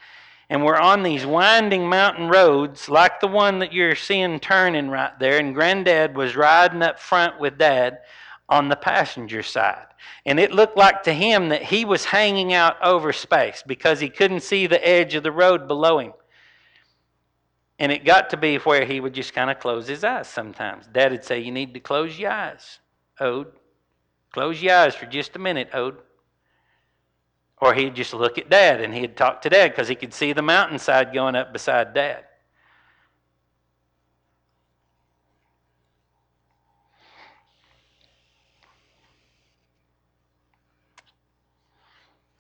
And 0.50 0.66
we're 0.66 0.78
on 0.80 1.04
these 1.04 1.26
winding 1.26 1.88
mountain 1.88 2.28
roads, 2.28 2.90
like 2.90 3.20
the 3.20 3.28
one 3.28 3.60
that 3.60 3.72
you're 3.72 3.96
seeing 3.96 4.40
turning 4.40 4.90
right 4.90 5.18
there. 5.20 5.38
And 5.38 5.54
Granddad 5.54 6.16
was 6.16 6.36
riding 6.36 6.82
up 6.82 7.00
front 7.00 7.40
with 7.40 7.60
Dad 7.60 8.00
on 8.48 8.68
the 8.68 8.76
passenger 8.76 9.44
side. 9.44 9.86
And 10.26 10.40
it 10.40 10.52
looked 10.52 10.78
like 10.78 11.04
to 11.04 11.14
him 11.14 11.50
that 11.50 11.64
he 11.64 11.86
was 11.86 12.06
hanging 12.06 12.54
out 12.54 12.82
over 12.82 13.14
space 13.14 13.64
because 13.66 14.00
he 14.00 14.10
couldn't 14.10 14.42
see 14.42 14.68
the 14.68 14.86
edge 14.88 15.16
of 15.16 15.24
the 15.24 15.32
road 15.32 15.68
below 15.68 16.00
him. 16.00 16.14
And 17.80 17.92
it 17.92 18.04
got 18.04 18.30
to 18.32 18.38
be 18.38 18.58
where 18.58 18.86
he 18.86 19.00
would 19.00 19.14
just 19.14 19.34
kind 19.34 19.50
of 19.50 19.60
close 19.60 19.88
his 19.88 20.04
eyes 20.04 20.28
sometimes. 20.28 20.88
Dad 20.88 21.12
would 21.12 21.24
say, 21.24 21.40
You 21.40 21.52
need 21.52 21.74
to 21.74 21.80
close 21.80 22.20
your 22.20 22.32
eyes, 22.32 22.80
Ode. 23.20 23.52
Close 24.32 24.62
your 24.62 24.76
eyes 24.76 24.96
for 24.96 25.06
just 25.06 25.36
a 25.36 25.40
minute, 25.40 25.70
Ode. 25.74 25.98
Or 27.62 27.74
he'd 27.74 27.96
just 27.96 28.14
look 28.14 28.38
at 28.38 28.50
dad 28.50 28.82
and 28.82 28.94
he'd 28.94 29.18
talk 29.18 29.42
to 29.42 29.50
dad 29.50 29.72
because 29.72 29.88
he 29.88 29.96
could 29.96 30.14
see 30.14 30.34
the 30.34 30.42
mountainside 30.42 31.14
going 31.14 31.36
up 31.36 31.52
beside 31.52 31.94
dad. 31.94 32.26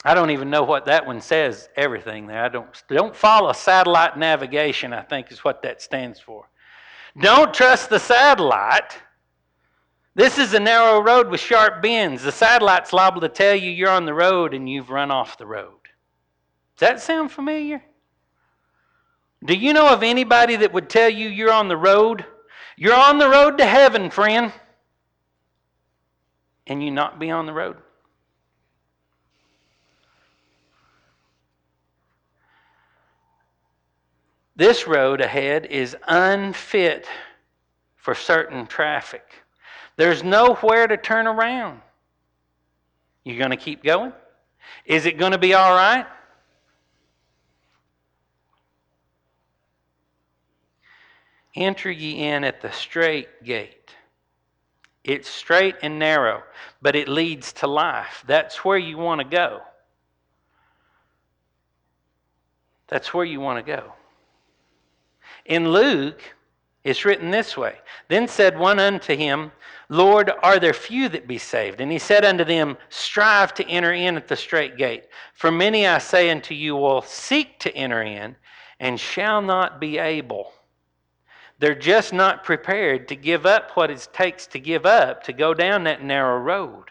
I 0.06 0.14
don't 0.14 0.30
even 0.30 0.50
know 0.50 0.64
what 0.64 0.86
that 0.86 1.06
one 1.06 1.20
says, 1.20 1.70
everything 1.76 2.26
there. 2.28 2.44
I 2.44 2.50
don't, 2.50 2.84
don't 2.88 3.16
follow 3.16 3.52
satellite 3.52 4.18
navigation, 4.18 4.94
I 4.94 5.02
think 5.02 5.32
is 5.32 5.44
what 5.44 5.62
that 5.64 5.82
stands 5.82 6.20
for. 6.20 6.50
Don't 7.20 7.54
trust 7.54 7.90
the 7.90 8.00
satellite. 8.00 8.98
This 10.16 10.38
is 10.38 10.54
a 10.54 10.60
narrow 10.60 11.02
road 11.02 11.30
with 11.30 11.42
sharp 11.42 11.82
bends. 11.82 12.24
The 12.24 12.32
satellite's 12.32 12.94
liable 12.94 13.22
to 13.22 13.30
tell 13.30 13.56
you 13.56 13.72
you're 13.72 13.90
on 13.90 14.06
the 14.06 14.14
road 14.14 14.54
and 14.54 14.70
you've 14.70 14.90
run 14.90 15.12
off 15.12 15.38
the 15.38 15.46
road. 15.46 15.80
Does 16.78 16.88
that 16.88 17.02
sound 17.02 17.32
familiar? 17.32 17.84
Do 19.44 19.54
you 19.54 19.74
know 19.74 19.90
of 19.90 20.04
anybody 20.04 20.56
that 20.58 20.74
would 20.74 20.90
tell 20.90 21.10
you 21.10 21.28
you're 21.28 21.52
on 21.52 21.68
the 21.68 21.78
road? 21.78 22.26
You're 22.78 22.96
on 22.96 23.18
the 23.18 23.30
road 23.30 23.58
to 23.58 23.66
heaven, 23.66 24.10
friend. 24.10 24.54
And 26.68 26.84
you 26.84 26.92
not 26.92 27.20
be 27.20 27.32
on 27.32 27.46
the 27.46 27.54
road? 27.54 27.78
This 34.60 34.88
road 34.88 35.22
ahead 35.22 35.68
is 35.68 35.96
unfit 36.10 37.08
for 37.96 38.14
certain 38.14 38.68
traffic. 38.68 39.24
There's 39.96 40.22
nowhere 40.22 40.86
to 40.86 40.98
turn 40.98 41.28
around. 41.28 41.80
You're 43.24 43.38
going 43.38 43.52
to 43.52 43.56
keep 43.56 43.86
going? 43.86 44.12
Is 44.84 45.06
it 45.06 45.18
going 45.18 45.32
to 45.32 45.38
be 45.38 45.54
all 45.54 45.74
right? 45.74 46.06
Enter 51.56 51.90
ye 51.90 52.28
in 52.28 52.44
at 52.44 52.60
the 52.60 52.74
strait 52.74 53.46
gate. 53.46 53.96
It's 55.06 55.30
straight 55.30 55.76
and 55.82 55.98
narrow, 55.98 56.44
but 56.82 56.98
it 56.98 57.08
leads 57.08 57.54
to 57.54 57.68
life. 57.68 58.26
That's 58.28 58.66
where 58.66 58.78
you 58.78 58.98
want 58.98 59.22
to 59.22 59.26
go. 59.26 59.62
That's 62.90 63.14
where 63.14 63.24
you 63.24 63.40
want 63.40 63.66
to 63.66 63.72
go. 63.72 63.94
In 65.46 65.72
Luke, 65.72 66.22
it's 66.84 67.06
written 67.06 67.32
this 67.32 67.58
way 67.58 67.76
Then 68.08 68.28
said 68.28 68.58
one 68.58 68.80
unto 68.80 69.16
him, 69.16 69.52
Lord, 69.90 70.32
are 70.44 70.60
there 70.60 70.74
few 70.74 71.10
that 71.10 71.28
be 71.28 71.40
saved? 71.40 71.82
And 71.82 71.92
he 71.92 72.00
said 72.00 72.24
unto 72.24 72.44
them, 72.44 72.78
Strive 72.90 73.54
to 73.56 73.68
enter 73.68 73.94
in 73.94 74.18
at 74.18 74.28
the 74.28 74.36
strait 74.36 74.78
gate. 74.78 75.06
For 75.34 75.52
many, 75.52 75.88
I 75.88 75.98
say 75.98 76.30
unto 76.30 76.54
you, 76.54 76.76
will 76.76 77.02
seek 77.02 77.60
to 77.60 77.76
enter 77.76 78.04
in 78.04 78.36
and 78.80 79.00
shall 79.00 79.42
not 79.42 79.80
be 79.80 79.98
able. 79.98 80.54
They're 81.58 81.76
just 81.76 82.14
not 82.14 82.44
prepared 82.44 83.08
to 83.10 83.16
give 83.16 83.46
up 83.46 83.72
what 83.72 83.92
it 83.92 84.08
takes 84.14 84.48
to 84.48 84.60
give 84.60 84.86
up 84.86 85.24
to 85.24 85.34
go 85.34 85.54
down 85.54 85.84
that 85.84 86.04
narrow 86.04 86.40
road, 86.40 86.86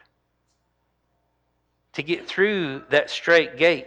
to 1.95 2.03
get 2.03 2.29
through 2.29 2.83
that 2.91 3.11
strait 3.11 3.57
gate. 3.57 3.87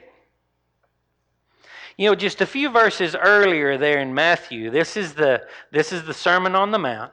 You 1.98 2.10
know, 2.10 2.16
just 2.16 2.42
a 2.42 2.46
few 2.46 2.70
verses 2.70 3.16
earlier 3.16 3.78
there 3.78 4.00
in 4.00 4.14
Matthew, 4.14 4.70
this 4.70 4.98
is 4.98 5.14
the, 5.14 5.46
this 5.72 5.92
is 5.92 6.04
the 6.04 6.14
Sermon 6.14 6.56
on 6.56 6.72
the 6.72 6.80
Mount. 6.80 7.12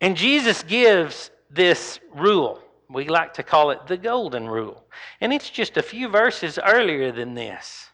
And 0.00 0.16
Jesus 0.16 0.62
gives 0.62 1.30
this 1.50 2.00
rule. 2.14 2.60
We 2.88 3.08
like 3.08 3.34
to 3.34 3.42
call 3.42 3.70
it 3.70 3.86
the 3.86 3.96
golden 3.96 4.48
rule. 4.48 4.84
And 5.20 5.32
it's 5.32 5.50
just 5.50 5.76
a 5.76 5.82
few 5.82 6.08
verses 6.08 6.58
earlier 6.64 7.10
than 7.12 7.34
this. 7.34 7.90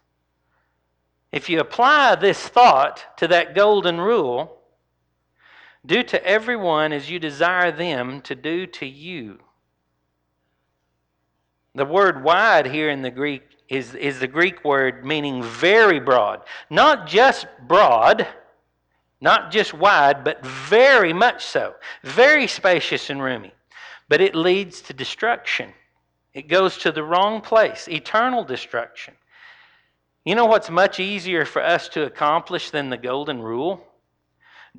If 1.31 1.49
you 1.49 1.61
apply 1.61 2.17
this 2.17 2.39
thought 2.39 3.05
to 3.17 3.29
that 3.29 3.55
golden 3.55 4.01
rule, 4.01 4.59
do 5.85 6.03
to 6.03 6.25
everyone 6.25 6.93
as 6.93 7.11
you 7.11 7.19
desire 7.19 7.73
them 7.73 8.21
to 8.23 8.35
do 8.35 8.67
to 8.67 8.87
you. 8.87 9.39
The 11.75 11.87
word 11.87 12.23
wide 12.23 12.67
here 12.67 12.91
in 12.91 13.01
the 13.01 13.11
Greek 13.11 13.43
is, 13.73 13.95
is 13.95 14.21
the 14.21 14.27
Greek 14.27 14.67
word 14.67 15.03
meaning 15.03 15.43
very 15.43 15.99
broad. 15.99 16.43
Not 16.69 17.07
just 17.07 17.47
broad, 17.67 18.29
not 19.23 19.51
just 19.51 19.73
wide, 19.73 20.25
but 20.25 20.45
very 20.45 21.15
much 21.15 21.43
so. 21.47 21.75
Very 22.03 22.47
spacious 22.47 23.09
and 23.09 23.23
roomy. 23.23 23.55
But 24.11 24.21
it 24.21 24.35
leads 24.35 24.83
to 24.83 24.93
destruction. 24.93 25.73
It 26.35 26.49
goes 26.49 26.77
to 26.79 26.93
the 26.93 27.03
wrong 27.03 27.41
place, 27.41 27.89
eternal 27.89 28.45
destruction. 28.45 29.15
You 30.27 30.35
know 30.35 30.47
what's 30.47 30.69
much 30.69 31.01
easier 31.01 31.47
for 31.47 31.63
us 31.65 31.89
to 31.91 32.05
accomplish 32.05 32.71
than 32.71 32.91
the 32.91 32.99
golden 32.99 33.41
rule? 33.41 33.83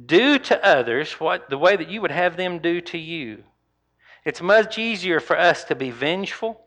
Do 0.06 0.38
to 0.38 0.64
others 0.64 1.14
what 1.14 1.50
the 1.50 1.58
way 1.58 1.76
that 1.76 1.90
you 1.90 2.00
would 2.02 2.12
have 2.12 2.38
them 2.38 2.60
do 2.60 2.80
to 2.82 3.00
you. 3.00 3.44
It's 4.24 4.42
much 4.42 4.78
easier 4.78 5.20
for 5.20 5.38
us 5.38 5.64
to 5.66 5.76
be 5.76 5.90
vengeful, 5.90 6.64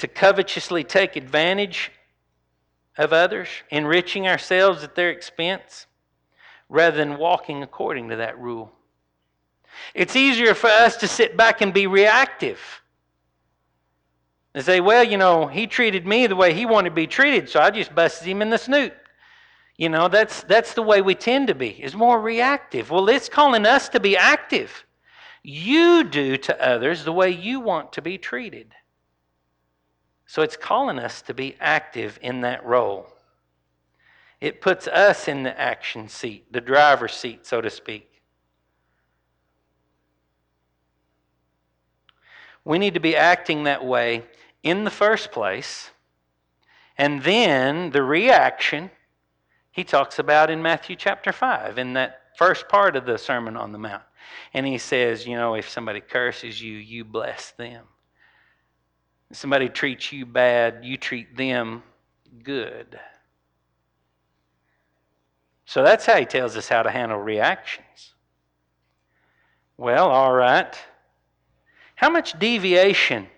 to 0.00 0.08
covetously 0.08 0.82
take 0.82 1.14
advantage 1.14 1.92
of 2.96 3.12
others, 3.12 3.48
enriching 3.70 4.26
ourselves 4.26 4.82
at 4.82 4.94
their 4.94 5.10
expense, 5.10 5.86
rather 6.70 6.96
than 6.96 7.18
walking 7.18 7.62
according 7.62 8.08
to 8.08 8.16
that 8.16 8.38
rule. 8.38 8.72
It's 9.94 10.16
easier 10.16 10.54
for 10.54 10.68
us 10.68 10.96
to 10.96 11.08
sit 11.08 11.36
back 11.36 11.60
and 11.60 11.74
be 11.74 11.86
reactive. 11.86 12.58
And 14.54 14.64
say, 14.64 14.80
well, 14.80 15.04
you 15.04 15.18
know, 15.18 15.46
he 15.46 15.66
treated 15.66 16.06
me 16.06 16.26
the 16.26 16.34
way 16.34 16.54
he 16.54 16.64
wanted 16.64 16.90
to 16.90 16.94
be 16.94 17.06
treated, 17.06 17.48
so 17.50 17.60
I 17.60 17.70
just 17.70 17.94
busted 17.94 18.26
him 18.26 18.40
in 18.40 18.48
the 18.48 18.58
snoot. 18.58 18.94
You 19.76 19.90
know, 19.90 20.08
that's, 20.08 20.42
that's 20.44 20.72
the 20.72 20.82
way 20.82 21.02
we 21.02 21.14
tend 21.14 21.48
to 21.48 21.54
be, 21.54 21.68
is 21.68 21.94
more 21.94 22.20
reactive. 22.20 22.90
Well, 22.90 23.08
it's 23.10 23.28
calling 23.28 23.66
us 23.66 23.90
to 23.90 24.00
be 24.00 24.16
active. 24.16 24.84
You 25.42 26.04
do 26.04 26.38
to 26.38 26.66
others 26.66 27.04
the 27.04 27.12
way 27.12 27.30
you 27.30 27.60
want 27.60 27.92
to 27.92 28.02
be 28.02 28.16
treated. 28.16 28.74
So 30.30 30.42
it's 30.42 30.56
calling 30.56 31.00
us 31.00 31.22
to 31.22 31.34
be 31.34 31.56
active 31.58 32.16
in 32.22 32.42
that 32.42 32.64
role. 32.64 33.08
It 34.40 34.60
puts 34.60 34.86
us 34.86 35.26
in 35.26 35.42
the 35.42 35.60
action 35.60 36.08
seat, 36.08 36.52
the 36.52 36.60
driver's 36.60 37.14
seat, 37.14 37.44
so 37.44 37.60
to 37.60 37.68
speak. 37.68 38.08
We 42.64 42.78
need 42.78 42.94
to 42.94 43.00
be 43.00 43.16
acting 43.16 43.64
that 43.64 43.84
way 43.84 44.22
in 44.62 44.84
the 44.84 44.90
first 44.92 45.32
place, 45.32 45.90
and 46.96 47.24
then 47.24 47.90
the 47.90 48.04
reaction 48.04 48.92
he 49.72 49.82
talks 49.82 50.20
about 50.20 50.48
in 50.48 50.62
Matthew 50.62 50.94
chapter 50.94 51.32
5, 51.32 51.76
in 51.76 51.94
that 51.94 52.20
first 52.36 52.68
part 52.68 52.94
of 52.94 53.04
the 53.04 53.18
Sermon 53.18 53.56
on 53.56 53.72
the 53.72 53.78
Mount. 53.78 54.04
And 54.54 54.64
he 54.64 54.78
says, 54.78 55.26
you 55.26 55.34
know, 55.34 55.56
if 55.56 55.68
somebody 55.68 56.00
curses 56.00 56.62
you, 56.62 56.76
you 56.76 57.04
bless 57.04 57.50
them. 57.50 57.84
Somebody 59.32 59.68
treats 59.68 60.12
you 60.12 60.26
bad, 60.26 60.84
you 60.84 60.96
treat 60.96 61.36
them 61.36 61.82
good. 62.42 62.98
So 65.66 65.84
that's 65.84 66.04
how 66.04 66.16
he 66.16 66.24
tells 66.24 66.56
us 66.56 66.68
how 66.68 66.82
to 66.82 66.90
handle 66.90 67.18
reactions. 67.18 68.14
Well, 69.76 70.10
all 70.10 70.32
right. 70.32 70.74
How 71.94 72.10
much 72.10 72.38
deviation 72.38 73.28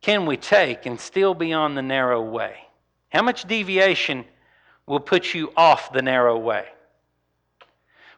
can 0.00 0.26
we 0.26 0.36
take 0.36 0.86
and 0.86 0.98
still 0.98 1.34
be 1.34 1.52
on 1.52 1.74
the 1.74 1.82
narrow 1.82 2.22
way? 2.22 2.56
How 3.10 3.22
much 3.22 3.44
deviation 3.44 4.24
will 4.86 5.00
put 5.00 5.32
you 5.32 5.52
off 5.56 5.92
the 5.92 6.02
narrow 6.02 6.36
way? 6.36 6.66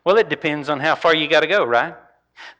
Well, 0.04 0.16
it 0.16 0.28
depends 0.28 0.68
on 0.68 0.80
how 0.80 0.94
far 0.94 1.14
you 1.14 1.28
got 1.28 1.40
to 1.40 1.46
go, 1.46 1.64
right? 1.64 1.94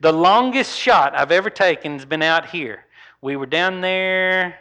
The 0.01 0.13
longest 0.13 0.79
shot 0.79 1.19
I've 1.19 1.33
ever 1.33 1.51
taken 1.51 1.95
has 1.95 2.05
been 2.05 2.23
out 2.23 2.47
here. 2.47 2.85
We 3.23 3.37
were 3.37 3.47
down 3.47 3.81
there. 3.81 4.59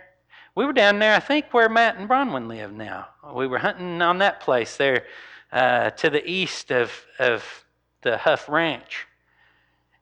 We 0.54 0.66
were 0.66 0.74
down 0.74 1.00
there, 1.00 1.16
I 1.16 1.20
think, 1.20 1.52
where 1.52 1.68
Matt 1.68 1.98
and 1.98 2.08
Bronwyn 2.08 2.48
live 2.48 2.72
now. 2.72 3.08
We 3.34 3.48
were 3.48 3.58
hunting 3.58 4.02
on 4.04 4.20
that 4.20 4.40
place 4.40 4.78
there 4.78 5.06
uh, 5.52 5.90
to 5.92 6.12
the 6.12 6.24
east 6.30 6.72
of, 6.72 6.92
of 7.18 7.44
the 8.04 8.18
Huff 8.18 8.48
Ranch. 8.48 9.08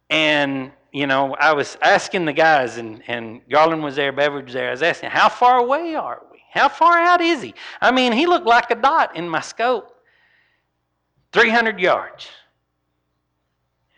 And, 0.09 0.71
you 0.91 1.07
know, 1.07 1.35
I 1.35 1.53
was 1.53 1.77
asking 1.81 2.25
the 2.25 2.33
guys, 2.33 2.77
and, 2.77 3.01
and 3.07 3.41
Garland 3.49 3.81
was 3.81 3.95
there, 3.95 4.11
Beveridge 4.11 4.45
was 4.45 4.53
there. 4.53 4.67
I 4.67 4.71
was 4.71 4.83
asking, 4.83 5.11
how 5.11 5.29
far 5.29 5.59
away 5.59 5.95
are 5.95 6.21
we? 6.29 6.39
How 6.51 6.67
far 6.67 6.97
out 6.97 7.21
is 7.21 7.41
he? 7.41 7.53
I 7.79 7.91
mean, 7.91 8.11
he 8.11 8.25
looked 8.25 8.47
like 8.47 8.71
a 8.71 8.75
dot 8.75 9.15
in 9.15 9.29
my 9.29 9.39
scope. 9.39 9.95
300 11.31 11.79
yards. 11.79 12.27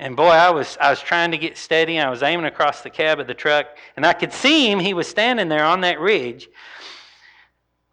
And 0.02 0.16
boy, 0.16 0.30
I 0.30 0.50
was, 0.50 0.80
I 0.82 0.90
was 0.90 1.00
trying 1.00 1.30
to 1.30 1.38
get 1.38 1.56
steady. 1.56 2.00
I 2.00 2.10
was 2.10 2.24
aiming 2.24 2.48
across 2.48 2.82
the 2.82 2.90
cab 2.90 3.20
of 3.20 3.28
the 3.28 3.36
truck, 3.36 3.68
and 3.96 4.04
I 4.04 4.14
could 4.14 4.34
see 4.34 4.70
him. 4.70 4.80
He 4.80 4.96
was 4.96 5.08
standing 5.08 5.48
there 5.48 5.64
on 5.64 5.82
that 5.82 6.00
ridge. 6.00 6.50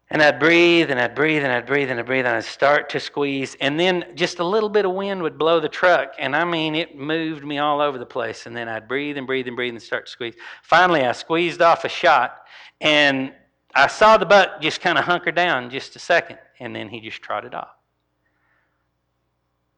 And 0.09 0.19
I'd 0.23 0.39
breathe 0.39 0.89
and 0.89 0.99
I'd 0.99 1.13
breathe 1.13 1.43
and 1.43 1.53
I'd 1.53 1.67
breathe 1.67 1.91
and 1.91 1.99
I'd 1.99 2.07
breathe 2.07 2.25
and 2.25 2.35
I'd 2.35 2.43
start 2.43 2.89
to 2.89 2.99
squeeze. 2.99 3.55
And 3.61 3.79
then 3.79 4.05
just 4.15 4.39
a 4.39 4.43
little 4.43 4.69
bit 4.69 4.85
of 4.85 4.93
wind 4.93 5.21
would 5.21 5.37
blow 5.37 5.59
the 5.59 5.69
truck. 5.69 6.13
And 6.17 6.35
I 6.35 6.45
mean, 6.45 6.73
it 6.73 6.97
moved 6.97 7.45
me 7.45 7.59
all 7.59 7.79
over 7.79 7.99
the 7.99 8.07
place. 8.07 8.47
And 8.47 8.57
then 8.57 8.67
I'd 8.67 8.87
breathe 8.87 9.19
and 9.19 9.27
breathe 9.27 9.45
and 9.45 9.55
breathe 9.55 9.75
and 9.75 9.81
start 9.81 10.07
to 10.07 10.11
squeeze. 10.11 10.33
Finally, 10.63 11.05
I 11.05 11.11
squeezed 11.11 11.61
off 11.61 11.85
a 11.85 11.89
shot 11.89 12.39
and 12.81 13.35
I 13.75 13.85
saw 13.85 14.17
the 14.17 14.25
buck 14.25 14.61
just 14.61 14.81
kind 14.81 14.97
of 14.97 15.03
hunker 15.03 15.31
down 15.31 15.69
just 15.69 15.95
a 15.95 15.99
second. 15.99 16.39
And 16.59 16.75
then 16.75 16.89
he 16.89 17.01
just 17.01 17.21
trotted 17.21 17.53
off. 17.53 17.75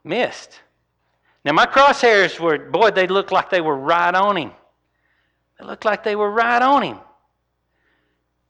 Missed. 0.05 0.61
Now, 1.43 1.53
my 1.53 1.65
crosshairs 1.65 2.39
were, 2.39 2.59
boy, 2.59 2.91
they 2.91 3.07
looked 3.07 3.31
like 3.31 3.49
they 3.49 3.61
were 3.61 3.77
right 3.77 4.13
on 4.13 4.37
him. 4.37 4.51
They 5.59 5.65
looked 5.65 5.85
like 5.85 6.03
they 6.03 6.15
were 6.15 6.29
right 6.29 6.61
on 6.61 6.83
him. 6.83 6.99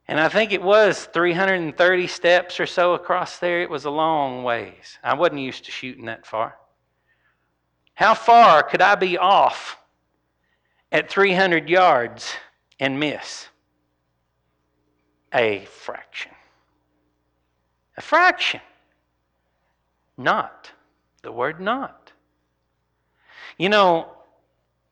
And 0.07 0.19
I 0.19 0.27
think 0.27 0.51
it 0.51 0.61
was 0.61 1.05
330 1.05 2.07
steps 2.07 2.59
or 2.59 2.65
so 2.65 2.93
across 2.95 3.39
there. 3.39 3.61
It 3.61 3.69
was 3.69 3.85
a 3.85 3.89
long 3.89 4.43
ways. 4.43 4.97
I 5.03 5.13
wasn't 5.13 5.39
used 5.39 5.63
to 5.65 5.71
shooting 5.71 6.05
that 6.05 6.25
far. 6.25 6.57
How 7.93 8.13
far 8.13 8.63
could 8.63 8.81
I 8.81 8.95
be 8.95 9.17
off 9.17 9.77
at 10.91 11.09
300 11.09 11.69
yards 11.69 12.33
and 12.79 12.99
miss? 12.99 13.47
A 15.33 15.63
fraction. 15.65 16.31
A 17.95 18.01
fraction. 18.01 18.59
Not. 20.17 20.71
The 21.21 21.31
word 21.31 21.61
not. 21.61 22.00
You 23.57 23.69
know, 23.69 24.07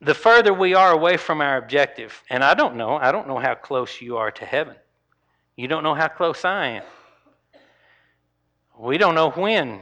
the 0.01 0.13
further 0.13 0.53
we 0.53 0.73
are 0.73 0.91
away 0.91 1.17
from 1.17 1.41
our 1.41 1.57
objective, 1.57 2.23
and 2.29 2.43
I 2.43 2.53
don't 2.53 2.75
know, 2.75 2.95
I 2.95 3.11
don't 3.11 3.27
know 3.27 3.39
how 3.39 3.55
close 3.55 4.01
you 4.01 4.17
are 4.17 4.31
to 4.31 4.45
heaven. 4.45 4.75
You 5.55 5.67
don't 5.67 5.83
know 5.83 5.93
how 5.93 6.07
close 6.07 6.45
I 6.45 6.67
am. 6.67 6.83
We 8.77 8.97
don't 8.97 9.15
know 9.15 9.31
when 9.31 9.81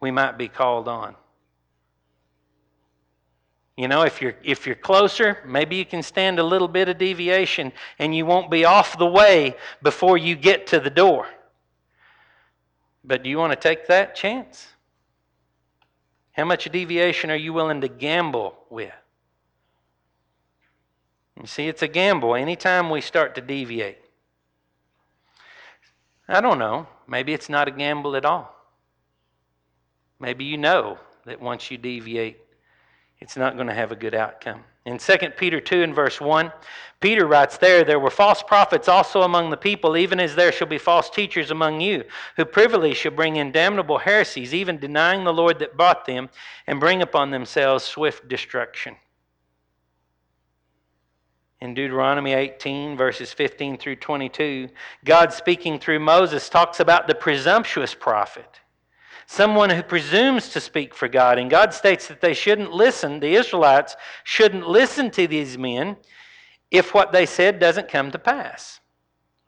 we 0.00 0.10
might 0.10 0.36
be 0.36 0.48
called 0.48 0.86
on. 0.86 1.16
You 3.80 3.88
know, 3.88 4.02
if 4.02 4.20
you're 4.20 4.34
if 4.42 4.66
you're 4.66 4.74
closer, 4.74 5.38
maybe 5.46 5.76
you 5.76 5.86
can 5.86 6.02
stand 6.02 6.38
a 6.38 6.42
little 6.42 6.68
bit 6.68 6.90
of 6.90 6.98
deviation 6.98 7.72
and 7.98 8.14
you 8.14 8.26
won't 8.26 8.50
be 8.50 8.66
off 8.66 8.98
the 8.98 9.06
way 9.06 9.56
before 9.82 10.18
you 10.18 10.36
get 10.36 10.66
to 10.66 10.80
the 10.80 10.90
door. 10.90 11.26
But 13.02 13.22
do 13.22 13.30
you 13.30 13.38
want 13.38 13.52
to 13.52 13.56
take 13.56 13.86
that 13.86 14.14
chance? 14.14 14.68
How 16.40 16.46
much 16.46 16.64
deviation 16.72 17.30
are 17.30 17.36
you 17.36 17.52
willing 17.52 17.82
to 17.82 17.88
gamble 17.88 18.54
with? 18.70 18.94
You 21.38 21.46
see, 21.46 21.68
it's 21.68 21.82
a 21.82 21.86
gamble 21.86 22.34
anytime 22.34 22.88
we 22.88 23.02
start 23.02 23.34
to 23.34 23.42
deviate. 23.42 23.98
I 26.26 26.40
don't 26.40 26.58
know. 26.58 26.86
Maybe 27.06 27.34
it's 27.34 27.50
not 27.50 27.68
a 27.68 27.70
gamble 27.70 28.16
at 28.16 28.24
all. 28.24 28.56
Maybe 30.18 30.46
you 30.46 30.56
know 30.56 30.96
that 31.26 31.42
once 31.42 31.70
you 31.70 31.76
deviate, 31.76 32.38
it's 33.18 33.36
not 33.36 33.56
going 33.56 33.68
to 33.68 33.74
have 33.74 33.92
a 33.92 33.96
good 33.96 34.14
outcome. 34.14 34.64
In 34.86 34.98
2 34.98 35.16
Peter 35.36 35.60
2 35.60 35.82
and 35.82 35.94
verse 35.94 36.20
1, 36.20 36.52
Peter 37.00 37.26
writes 37.26 37.58
there, 37.58 37.84
There 37.84 37.98
were 37.98 38.10
false 38.10 38.42
prophets 38.42 38.88
also 38.88 39.22
among 39.22 39.50
the 39.50 39.56
people, 39.56 39.96
even 39.96 40.18
as 40.18 40.34
there 40.34 40.52
shall 40.52 40.66
be 40.66 40.78
false 40.78 41.10
teachers 41.10 41.50
among 41.50 41.80
you, 41.80 42.04
who 42.36 42.44
privily 42.44 42.94
shall 42.94 43.12
bring 43.12 43.36
in 43.36 43.52
damnable 43.52 43.98
heresies, 43.98 44.54
even 44.54 44.78
denying 44.78 45.24
the 45.24 45.32
Lord 45.32 45.58
that 45.58 45.76
bought 45.76 46.06
them, 46.06 46.30
and 46.66 46.80
bring 46.80 47.02
upon 47.02 47.30
themselves 47.30 47.84
swift 47.84 48.28
destruction. 48.28 48.96
in 51.60 51.74
Deuteronomy 51.74 52.32
18, 52.32 52.96
verses 52.96 53.32
15 53.34 53.76
through 53.76 53.96
22, 53.96 54.68
God 55.04 55.32
speaking 55.32 55.78
through 55.78 56.00
Moses 56.00 56.48
talks 56.48 56.80
about 56.80 57.06
the 57.06 57.14
presumptuous 57.14 57.94
prophet, 57.94 58.60
someone 59.30 59.70
who 59.70 59.82
presumes 59.84 60.48
to 60.48 60.60
speak 60.60 60.92
for 60.92 61.06
God. 61.06 61.38
And 61.38 61.48
God 61.48 61.72
states 61.72 62.08
that 62.08 62.20
they 62.20 62.34
shouldn't 62.34 62.72
listen, 62.72 63.20
the 63.20 63.36
Israelites 63.36 63.94
shouldn't 64.24 64.66
listen 64.66 65.08
to 65.12 65.28
these 65.28 65.56
men 65.56 65.96
if 66.72 66.92
what 66.94 67.12
they 67.12 67.26
said 67.26 67.60
doesn't 67.60 67.88
come 67.88 68.10
to 68.10 68.18
pass. 68.18 68.80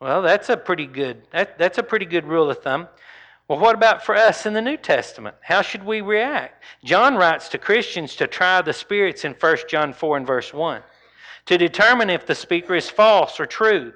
Well, 0.01 0.23
that's 0.23 0.49
a 0.49 0.57
pretty 0.57 0.87
good 0.87 1.23
that, 1.33 1.59
that's 1.59 1.79
a 1.79 1.83
pretty 1.83 2.07
good 2.07 2.29
rule 2.29 2.49
of 2.49 2.63
thumb. 2.63 2.87
Well, 3.49 3.59
what 3.59 3.75
about 3.75 4.07
for 4.07 4.15
us 4.15 4.47
in 4.47 4.53
the 4.53 4.63
New 4.63 4.77
Testament? 4.77 5.35
How 5.43 5.63
should 5.63 5.85
we 5.85 6.01
react? 6.01 6.63
John 6.85 7.17
writes 7.17 7.49
to 7.49 7.59
Christians 7.59 8.15
to 8.17 8.29
try 8.29 8.63
the 8.63 8.73
spirits 8.73 9.25
in 9.25 9.33
1 9.33 9.57
John 9.69 9.93
4 9.93 10.17
and 10.17 10.27
verse 10.27 10.55
1 10.55 10.81
to 11.47 11.59
determine 11.59 12.09
if 12.09 12.25
the 12.25 12.37
speaker 12.37 12.77
is 12.77 12.89
false 12.89 13.41
or 13.41 13.47
true. 13.47 13.93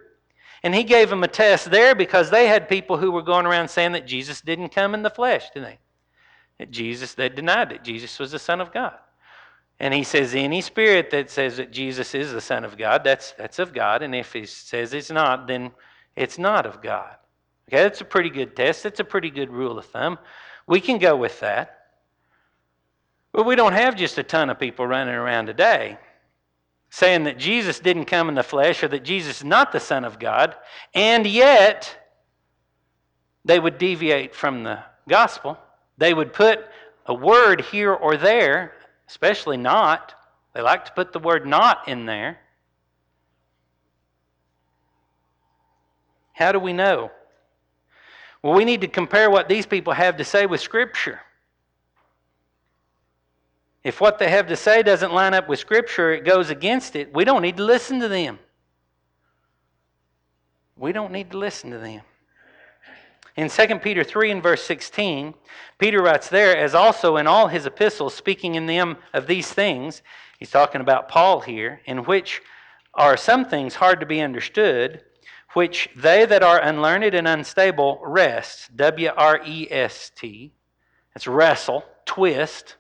And 0.66 0.74
he 0.74 0.82
gave 0.82 1.10
them 1.10 1.22
a 1.22 1.28
test 1.28 1.70
there 1.70 1.94
because 1.94 2.28
they 2.28 2.48
had 2.48 2.68
people 2.68 2.96
who 2.96 3.12
were 3.12 3.22
going 3.22 3.46
around 3.46 3.68
saying 3.68 3.92
that 3.92 4.04
Jesus 4.04 4.40
didn't 4.40 4.70
come 4.70 4.94
in 4.94 5.02
the 5.02 5.10
flesh, 5.10 5.48
didn't 5.50 5.68
they? 5.68 5.78
That 6.58 6.72
Jesus, 6.72 7.14
they 7.14 7.28
denied 7.28 7.70
that 7.70 7.84
Jesus 7.84 8.18
was 8.18 8.32
the 8.32 8.40
Son 8.40 8.60
of 8.60 8.72
God. 8.72 8.94
And 9.78 9.94
he 9.94 10.02
says, 10.02 10.34
any 10.34 10.60
spirit 10.60 11.08
that 11.10 11.30
says 11.30 11.58
that 11.58 11.70
Jesus 11.70 12.16
is 12.16 12.32
the 12.32 12.40
Son 12.40 12.64
of 12.64 12.76
God, 12.76 13.04
that's, 13.04 13.30
that's 13.38 13.60
of 13.60 13.72
God. 13.72 14.02
And 14.02 14.12
if 14.12 14.32
he 14.32 14.44
says 14.44 14.92
it's 14.92 15.08
not, 15.08 15.46
then 15.46 15.70
it's 16.16 16.36
not 16.36 16.66
of 16.66 16.82
God. 16.82 17.14
Okay, 17.68 17.84
that's 17.84 18.00
a 18.00 18.04
pretty 18.04 18.30
good 18.30 18.56
test. 18.56 18.82
That's 18.82 18.98
a 18.98 19.04
pretty 19.04 19.30
good 19.30 19.52
rule 19.52 19.78
of 19.78 19.86
thumb. 19.86 20.18
We 20.66 20.80
can 20.80 20.98
go 20.98 21.14
with 21.14 21.38
that. 21.38 21.78
But 23.30 23.46
we 23.46 23.54
don't 23.54 23.72
have 23.72 23.94
just 23.94 24.18
a 24.18 24.24
ton 24.24 24.50
of 24.50 24.58
people 24.58 24.84
running 24.84 25.14
around 25.14 25.46
today 25.46 25.96
saying 26.90 27.24
that 27.24 27.38
Jesus 27.38 27.80
didn't 27.80 28.06
come 28.06 28.28
in 28.28 28.34
the 28.34 28.42
flesh 28.42 28.82
or 28.82 28.88
that 28.88 29.04
Jesus 29.04 29.38
is 29.38 29.44
not 29.44 29.72
the 29.72 29.80
Son 29.80 30.04
of 30.04 30.18
God, 30.18 30.54
and 30.94 31.26
yet 31.26 31.96
they 33.44 33.58
would 33.58 33.78
deviate 33.78 34.34
from 34.34 34.64
the 34.64 34.80
gospel. 35.08 35.58
They 35.98 36.12
would 36.12 36.32
put 36.32 36.60
a 37.06 37.14
word 37.14 37.60
here 37.60 37.92
or 37.92 38.16
there, 38.16 38.72
especially 39.08 39.56
not. 39.56 40.14
They 40.54 40.60
like 40.60 40.84
to 40.86 40.92
put 40.92 41.12
the 41.12 41.18
word 41.18 41.46
not 41.46 41.88
in 41.88 42.06
there. 42.06 42.38
How 46.32 46.52
do 46.52 46.58
we 46.58 46.72
know? 46.72 47.10
Well, 48.42 48.54
we 48.54 48.64
need 48.64 48.82
to 48.82 48.88
compare 48.88 49.30
what 49.30 49.48
these 49.48 49.66
people 49.66 49.92
have 49.92 50.18
to 50.18 50.24
say 50.24 50.46
with 50.46 50.60
Scripture. 50.60 51.20
If 53.86 54.00
what 54.00 54.18
they 54.18 54.28
have 54.30 54.48
to 54.48 54.56
say 54.56 54.82
doesn't 54.82 55.14
line 55.14 55.32
up 55.32 55.48
with 55.48 55.60
Scripture, 55.60 56.12
it 56.12 56.24
goes 56.24 56.50
against 56.50 56.96
it, 56.96 57.14
we 57.14 57.24
don't 57.24 57.40
need 57.40 57.56
to 57.58 57.62
listen 57.62 58.00
to 58.00 58.08
them. 58.08 58.40
We 60.76 60.90
don't 60.90 61.12
need 61.12 61.30
to 61.30 61.38
listen 61.38 61.70
to 61.70 61.78
them. 61.78 62.00
In 63.36 63.48
2 63.48 63.78
Peter 63.78 64.02
3 64.02 64.32
and 64.32 64.42
verse 64.42 64.64
16, 64.64 65.34
Peter 65.78 66.02
writes 66.02 66.28
there, 66.28 66.56
as 66.56 66.74
also 66.74 67.16
in 67.16 67.28
all 67.28 67.46
his 67.46 67.64
epistles, 67.64 68.12
speaking 68.12 68.56
in 68.56 68.66
them 68.66 68.96
of 69.12 69.28
these 69.28 69.52
things, 69.52 70.02
he's 70.40 70.50
talking 70.50 70.80
about 70.80 71.08
Paul 71.08 71.38
here, 71.38 71.80
in 71.84 71.98
which 71.98 72.42
are 72.94 73.16
some 73.16 73.44
things 73.44 73.76
hard 73.76 74.00
to 74.00 74.06
be 74.06 74.20
understood, 74.20 75.04
which 75.52 75.88
they 75.94 76.26
that 76.26 76.42
are 76.42 76.60
unlearned 76.60 77.14
and 77.14 77.28
unstable 77.28 78.00
wrest, 78.02 78.76
W 78.76 79.10
R 79.16 79.40
E 79.46 79.68
S 79.70 80.10
T, 80.16 80.50
that's 81.14 81.28
wrestle, 81.28 81.84
twist, 82.04 82.74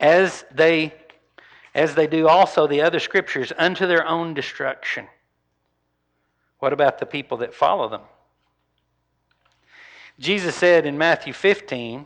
as 0.00 0.44
they 0.52 0.94
as 1.74 1.94
they 1.94 2.06
do 2.06 2.26
also 2.26 2.66
the 2.66 2.82
other 2.82 2.98
scriptures 2.98 3.52
unto 3.56 3.86
their 3.86 4.06
own 4.06 4.34
destruction. 4.34 5.06
What 6.58 6.72
about 6.72 6.98
the 6.98 7.06
people 7.06 7.38
that 7.38 7.54
follow 7.54 7.88
them? 7.88 8.02
Jesus 10.18 10.54
said 10.54 10.84
in 10.84 10.98
Matthew 10.98 11.32
15, 11.32 12.04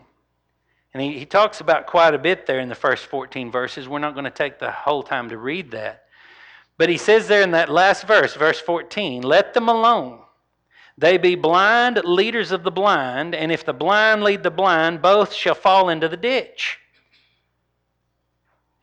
and 0.93 1.03
he, 1.03 1.19
he 1.19 1.25
talks 1.25 1.59
about 1.59 1.87
quite 1.87 2.13
a 2.13 2.19
bit 2.19 2.45
there 2.45 2.59
in 2.59 2.69
the 2.69 2.75
first 2.75 3.07
14 3.07 3.51
verses. 3.51 3.89
We're 3.89 3.99
not 3.99 4.13
going 4.13 4.25
to 4.25 4.31
take 4.31 4.59
the 4.59 4.71
whole 4.71 5.03
time 5.03 5.29
to 5.29 5.37
read 5.37 5.71
that. 5.71 6.05
But 6.77 6.89
he 6.89 6.97
says 6.97 7.27
there 7.27 7.41
in 7.41 7.51
that 7.51 7.69
last 7.69 8.05
verse, 8.05 8.35
verse 8.35 8.59
14, 8.59 9.23
let 9.23 9.53
them 9.53 9.67
alone. 9.67 10.19
They 10.97 11.17
be 11.17 11.35
blind 11.35 11.99
leaders 12.05 12.51
of 12.51 12.63
the 12.63 12.71
blind, 12.71 13.35
and 13.35 13.51
if 13.51 13.65
the 13.65 13.73
blind 13.73 14.23
lead 14.23 14.43
the 14.43 14.51
blind, 14.51 15.01
both 15.01 15.33
shall 15.33 15.55
fall 15.55 15.89
into 15.89 16.07
the 16.07 16.15
ditch. 16.15 16.79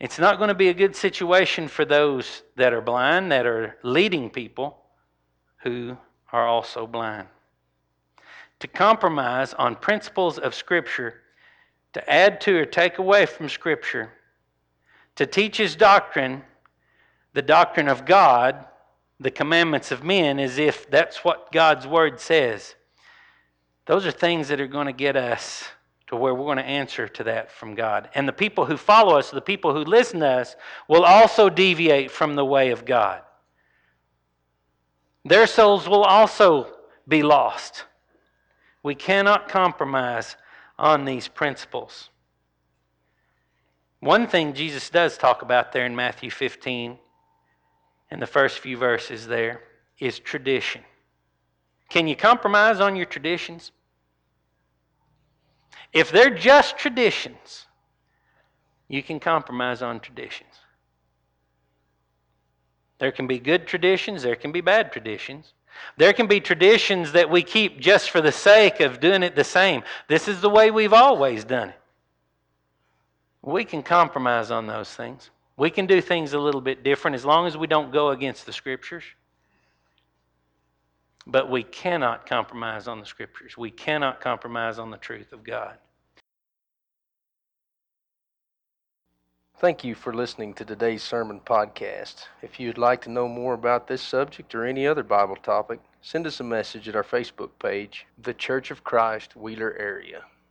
It's 0.02 0.18
not 0.18 0.38
going 0.38 0.48
to 0.48 0.54
be 0.54 0.68
a 0.68 0.74
good 0.74 0.96
situation 0.96 1.68
for 1.68 1.84
those 1.84 2.42
that 2.56 2.72
are 2.72 2.80
blind, 2.80 3.30
that 3.30 3.46
are 3.46 3.76
leading 3.84 4.30
people 4.30 4.76
who 5.58 5.96
are 6.32 6.44
also 6.44 6.88
blind. 6.88 7.28
To 8.58 8.66
compromise 8.66 9.54
on 9.54 9.76
principles 9.76 10.38
of 10.38 10.56
Scripture, 10.56 11.20
to 11.92 12.12
add 12.12 12.40
to 12.40 12.58
or 12.58 12.64
take 12.64 12.98
away 12.98 13.26
from 13.26 13.48
Scripture, 13.48 14.10
to 15.14 15.24
teach 15.24 15.58
His 15.58 15.76
doctrine, 15.76 16.42
the 17.32 17.40
doctrine 17.40 17.86
of 17.86 18.04
God, 18.04 18.64
the 19.20 19.30
commandments 19.30 19.92
of 19.92 20.02
men, 20.02 20.40
as 20.40 20.58
if 20.58 20.90
that's 20.90 21.22
what 21.24 21.52
God's 21.52 21.86
Word 21.86 22.18
says. 22.18 22.74
Those 23.86 24.04
are 24.04 24.10
things 24.10 24.48
that 24.48 24.60
are 24.60 24.66
going 24.66 24.88
to 24.88 24.92
get 24.92 25.14
us 25.14 25.68
to 26.12 26.16
where 26.16 26.34
we're 26.34 26.44
going 26.44 26.58
to 26.58 26.62
answer 26.62 27.08
to 27.08 27.24
that 27.24 27.50
from 27.50 27.74
God. 27.74 28.10
And 28.14 28.28
the 28.28 28.34
people 28.34 28.66
who 28.66 28.76
follow 28.76 29.16
us, 29.16 29.30
the 29.30 29.40
people 29.40 29.72
who 29.72 29.82
listen 29.82 30.20
to 30.20 30.26
us, 30.26 30.56
will 30.86 31.04
also 31.04 31.48
deviate 31.48 32.10
from 32.10 32.34
the 32.34 32.44
way 32.44 32.70
of 32.70 32.84
God. 32.84 33.22
Their 35.24 35.46
souls 35.46 35.88
will 35.88 36.02
also 36.02 36.66
be 37.08 37.22
lost. 37.22 37.84
We 38.82 38.94
cannot 38.94 39.48
compromise 39.48 40.36
on 40.78 41.06
these 41.06 41.28
principles. 41.28 42.10
One 44.00 44.26
thing 44.26 44.52
Jesus 44.52 44.90
does 44.90 45.16
talk 45.16 45.40
about 45.40 45.72
there 45.72 45.86
in 45.86 45.96
Matthew 45.96 46.30
15, 46.30 46.98
in 48.10 48.20
the 48.20 48.26
first 48.26 48.58
few 48.58 48.76
verses 48.76 49.26
there, 49.26 49.62
is 49.98 50.18
tradition. 50.18 50.82
Can 51.88 52.06
you 52.06 52.16
compromise 52.16 52.80
on 52.80 52.96
your 52.96 53.06
traditions? 53.06 53.72
If 55.92 56.10
they're 56.10 56.30
just 56.30 56.78
traditions, 56.78 57.66
you 58.88 59.02
can 59.02 59.20
compromise 59.20 59.82
on 59.82 60.00
traditions. 60.00 60.50
There 62.98 63.12
can 63.12 63.26
be 63.26 63.38
good 63.38 63.66
traditions, 63.66 64.22
there 64.22 64.36
can 64.36 64.52
be 64.52 64.60
bad 64.60 64.92
traditions. 64.92 65.54
There 65.96 66.12
can 66.12 66.26
be 66.26 66.40
traditions 66.40 67.12
that 67.12 67.30
we 67.30 67.42
keep 67.42 67.80
just 67.80 68.10
for 68.10 68.20
the 68.20 68.32
sake 68.32 68.80
of 68.80 69.00
doing 69.00 69.22
it 69.22 69.34
the 69.34 69.44
same. 69.44 69.82
This 70.06 70.28
is 70.28 70.40
the 70.40 70.50
way 70.50 70.70
we've 70.70 70.92
always 70.92 71.44
done 71.44 71.70
it. 71.70 71.80
We 73.42 73.64
can 73.64 73.82
compromise 73.82 74.50
on 74.50 74.66
those 74.66 74.92
things. 74.94 75.30
We 75.56 75.70
can 75.70 75.86
do 75.86 76.00
things 76.00 76.32
a 76.32 76.38
little 76.38 76.60
bit 76.60 76.84
different 76.84 77.14
as 77.14 77.24
long 77.24 77.46
as 77.46 77.56
we 77.56 77.66
don't 77.66 77.92
go 77.92 78.10
against 78.10 78.46
the 78.46 78.52
scriptures. 78.52 79.04
But 81.26 81.50
we 81.50 81.62
cannot 81.62 82.26
compromise 82.26 82.88
on 82.88 83.00
the 83.00 83.06
scriptures. 83.06 83.56
We 83.56 83.70
cannot 83.70 84.20
compromise 84.20 84.78
on 84.78 84.90
the 84.90 84.96
truth 84.96 85.32
of 85.32 85.44
God. 85.44 85.76
Thank 89.58 89.84
you 89.84 89.94
for 89.94 90.12
listening 90.12 90.54
to 90.54 90.64
today's 90.64 91.04
sermon 91.04 91.40
podcast. 91.46 92.26
If 92.42 92.58
you'd 92.58 92.78
like 92.78 93.00
to 93.02 93.10
know 93.10 93.28
more 93.28 93.54
about 93.54 93.86
this 93.86 94.02
subject 94.02 94.52
or 94.56 94.64
any 94.64 94.88
other 94.88 95.04
Bible 95.04 95.36
topic, 95.36 95.78
send 96.00 96.26
us 96.26 96.40
a 96.40 96.44
message 96.44 96.88
at 96.88 96.96
our 96.96 97.04
Facebook 97.04 97.50
page, 97.60 98.04
The 98.20 98.34
Church 98.34 98.72
of 98.72 98.82
Christ, 98.82 99.36
Wheeler 99.36 99.76
Area. 99.78 100.24